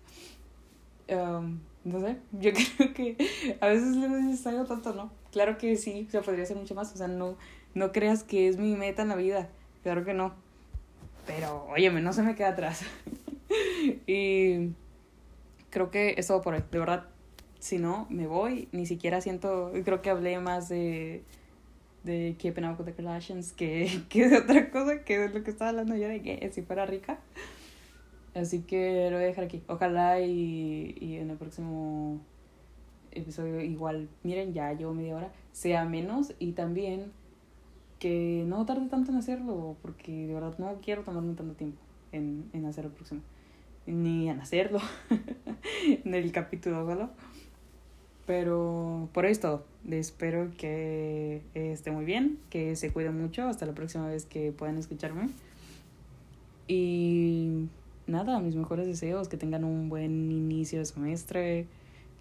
Um, 1.08 1.60
no 1.84 2.00
sé, 2.00 2.18
yo 2.32 2.52
creo 2.52 2.94
que 2.94 3.16
a 3.60 3.66
veces 3.68 3.96
es 3.96 4.46
algo 4.46 4.64
tonto, 4.64 4.94
¿no? 4.94 5.10
Claro 5.32 5.56
que 5.58 5.76
sí, 5.76 6.06
se 6.10 6.20
podría 6.20 6.44
hacer 6.44 6.56
mucho 6.56 6.74
más, 6.74 6.92
o 6.92 6.96
sea, 6.96 7.08
no, 7.08 7.36
no 7.74 7.92
creas 7.92 8.22
que 8.22 8.48
es 8.48 8.58
mi 8.58 8.76
meta 8.76 9.02
en 9.02 9.08
la 9.08 9.16
vida, 9.16 9.48
claro 9.82 10.04
que 10.04 10.12
no. 10.12 10.34
Pero, 11.34 11.66
óyeme, 11.70 12.00
no 12.00 12.12
se 12.12 12.22
me 12.22 12.34
queda 12.34 12.48
atrás. 12.48 12.82
y 14.06 14.70
creo 15.70 15.90
que 15.90 16.14
es 16.18 16.26
todo 16.26 16.42
por 16.42 16.54
hoy, 16.54 16.64
de 16.70 16.78
verdad. 16.78 17.06
Si 17.58 17.78
no, 17.78 18.06
me 18.10 18.26
voy, 18.26 18.68
ni 18.72 18.86
siquiera 18.86 19.20
siento, 19.20 19.70
creo 19.84 20.00
que 20.00 20.10
hablé 20.10 20.38
más 20.38 20.68
de, 20.68 21.22
de 22.04 22.34
Keeping 22.38 22.64
Up 22.64 22.78
with 22.78 22.86
the 22.86 22.94
Kardashians 22.94 23.52
que, 23.52 24.02
que 24.08 24.28
de 24.28 24.38
otra 24.38 24.70
cosa, 24.70 25.04
que 25.04 25.18
de 25.18 25.28
lo 25.28 25.44
que 25.44 25.50
estaba 25.50 25.70
hablando 25.70 25.94
yo 25.94 26.08
de 26.08 26.22
que 26.22 26.50
si 26.52 26.62
fuera 26.62 26.86
rica. 26.86 27.18
Así 28.34 28.62
que 28.62 29.08
lo 29.10 29.16
voy 29.16 29.24
a 29.24 29.28
dejar 29.28 29.44
aquí. 29.44 29.62
Ojalá 29.66 30.20
y, 30.20 30.96
y 31.00 31.16
en 31.16 31.30
el 31.30 31.36
próximo 31.36 32.20
episodio 33.12 33.60
igual, 33.60 34.08
miren, 34.22 34.54
ya 34.54 34.72
llevo 34.72 34.94
media 34.94 35.16
hora, 35.16 35.32
sea 35.52 35.84
menos 35.84 36.32
y 36.38 36.52
también 36.52 37.12
que 38.00 38.44
no 38.48 38.66
tarde 38.66 38.88
tanto 38.88 39.12
en 39.12 39.18
hacerlo, 39.18 39.76
porque 39.80 40.26
de 40.26 40.34
verdad 40.34 40.58
no 40.58 40.80
quiero 40.82 41.04
tomarme 41.04 41.34
tanto 41.34 41.54
tiempo 41.54 41.78
en, 42.10 42.50
en 42.52 42.66
hacer 42.66 42.86
el 42.86 42.90
próximo, 42.90 43.20
ni 43.86 44.28
en 44.28 44.40
hacerlo, 44.40 44.80
en 46.04 46.14
el 46.14 46.32
capítulo 46.32 46.84
solo. 46.84 47.10
Pero 48.26 49.08
por 49.12 49.24
hoy 49.24 49.32
es 49.32 49.40
todo. 49.40 49.64
Espero 49.88 50.50
que 50.56 51.42
esté 51.54 51.90
muy 51.90 52.04
bien, 52.04 52.38
que 52.48 52.76
se 52.76 52.92
cuiden 52.92 53.20
mucho. 53.20 53.48
Hasta 53.48 53.66
la 53.66 53.74
próxima 53.74 54.06
vez 54.06 54.24
que 54.24 54.52
puedan 54.52 54.78
escucharme. 54.78 55.30
Y 56.68 57.66
nada, 58.06 58.38
mis 58.38 58.54
mejores 58.54 58.86
deseos, 58.86 59.28
que 59.28 59.36
tengan 59.36 59.64
un 59.64 59.88
buen 59.88 60.30
inicio 60.30 60.78
de 60.78 60.84
semestre, 60.84 61.66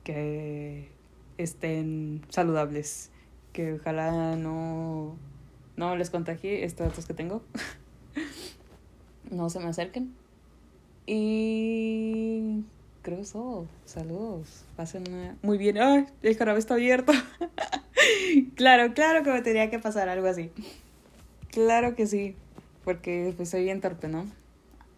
que 0.04 0.90
estén 1.38 2.22
saludables, 2.30 3.12
que 3.54 3.74
ojalá 3.74 4.36
no, 4.36 5.16
no 5.80 5.96
les 5.96 6.10
contagie 6.10 6.66
estos 6.66 6.90
datos 6.90 7.06
que 7.06 7.14
tengo. 7.14 7.42
no 9.32 9.50
se 9.50 9.62
me 9.62 9.68
acerquen. 9.68 10.14
Y 11.08 12.66
creo 13.02 13.20
eso. 13.22 13.66
Saludos. 13.86 14.66
Pasen 14.76 15.38
muy 15.42 15.58
bien. 15.58 15.78
¡Ay! 15.78 16.06
El 16.22 16.36
jarabe 16.36 16.60
está 16.60 16.74
abierto. 16.74 17.14
claro, 18.56 18.94
claro 18.94 19.24
que 19.24 19.32
me 19.32 19.42
tenía 19.42 19.70
que 19.70 19.80
pasar 19.80 20.10
algo 20.10 20.28
así. 20.28 20.52
Claro 21.50 21.96
que 21.96 22.08
sí. 22.08 22.36
Porque 22.84 23.34
pues 23.38 23.50
soy 23.50 23.64
bien 23.64 23.80
torpe, 23.80 24.10
¿no? 24.10 24.26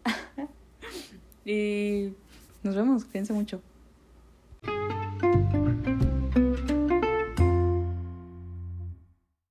y 1.46 2.12
nos 2.64 2.76
vemos. 2.76 3.06
Cuídense 3.06 3.34
mucho. 3.34 3.62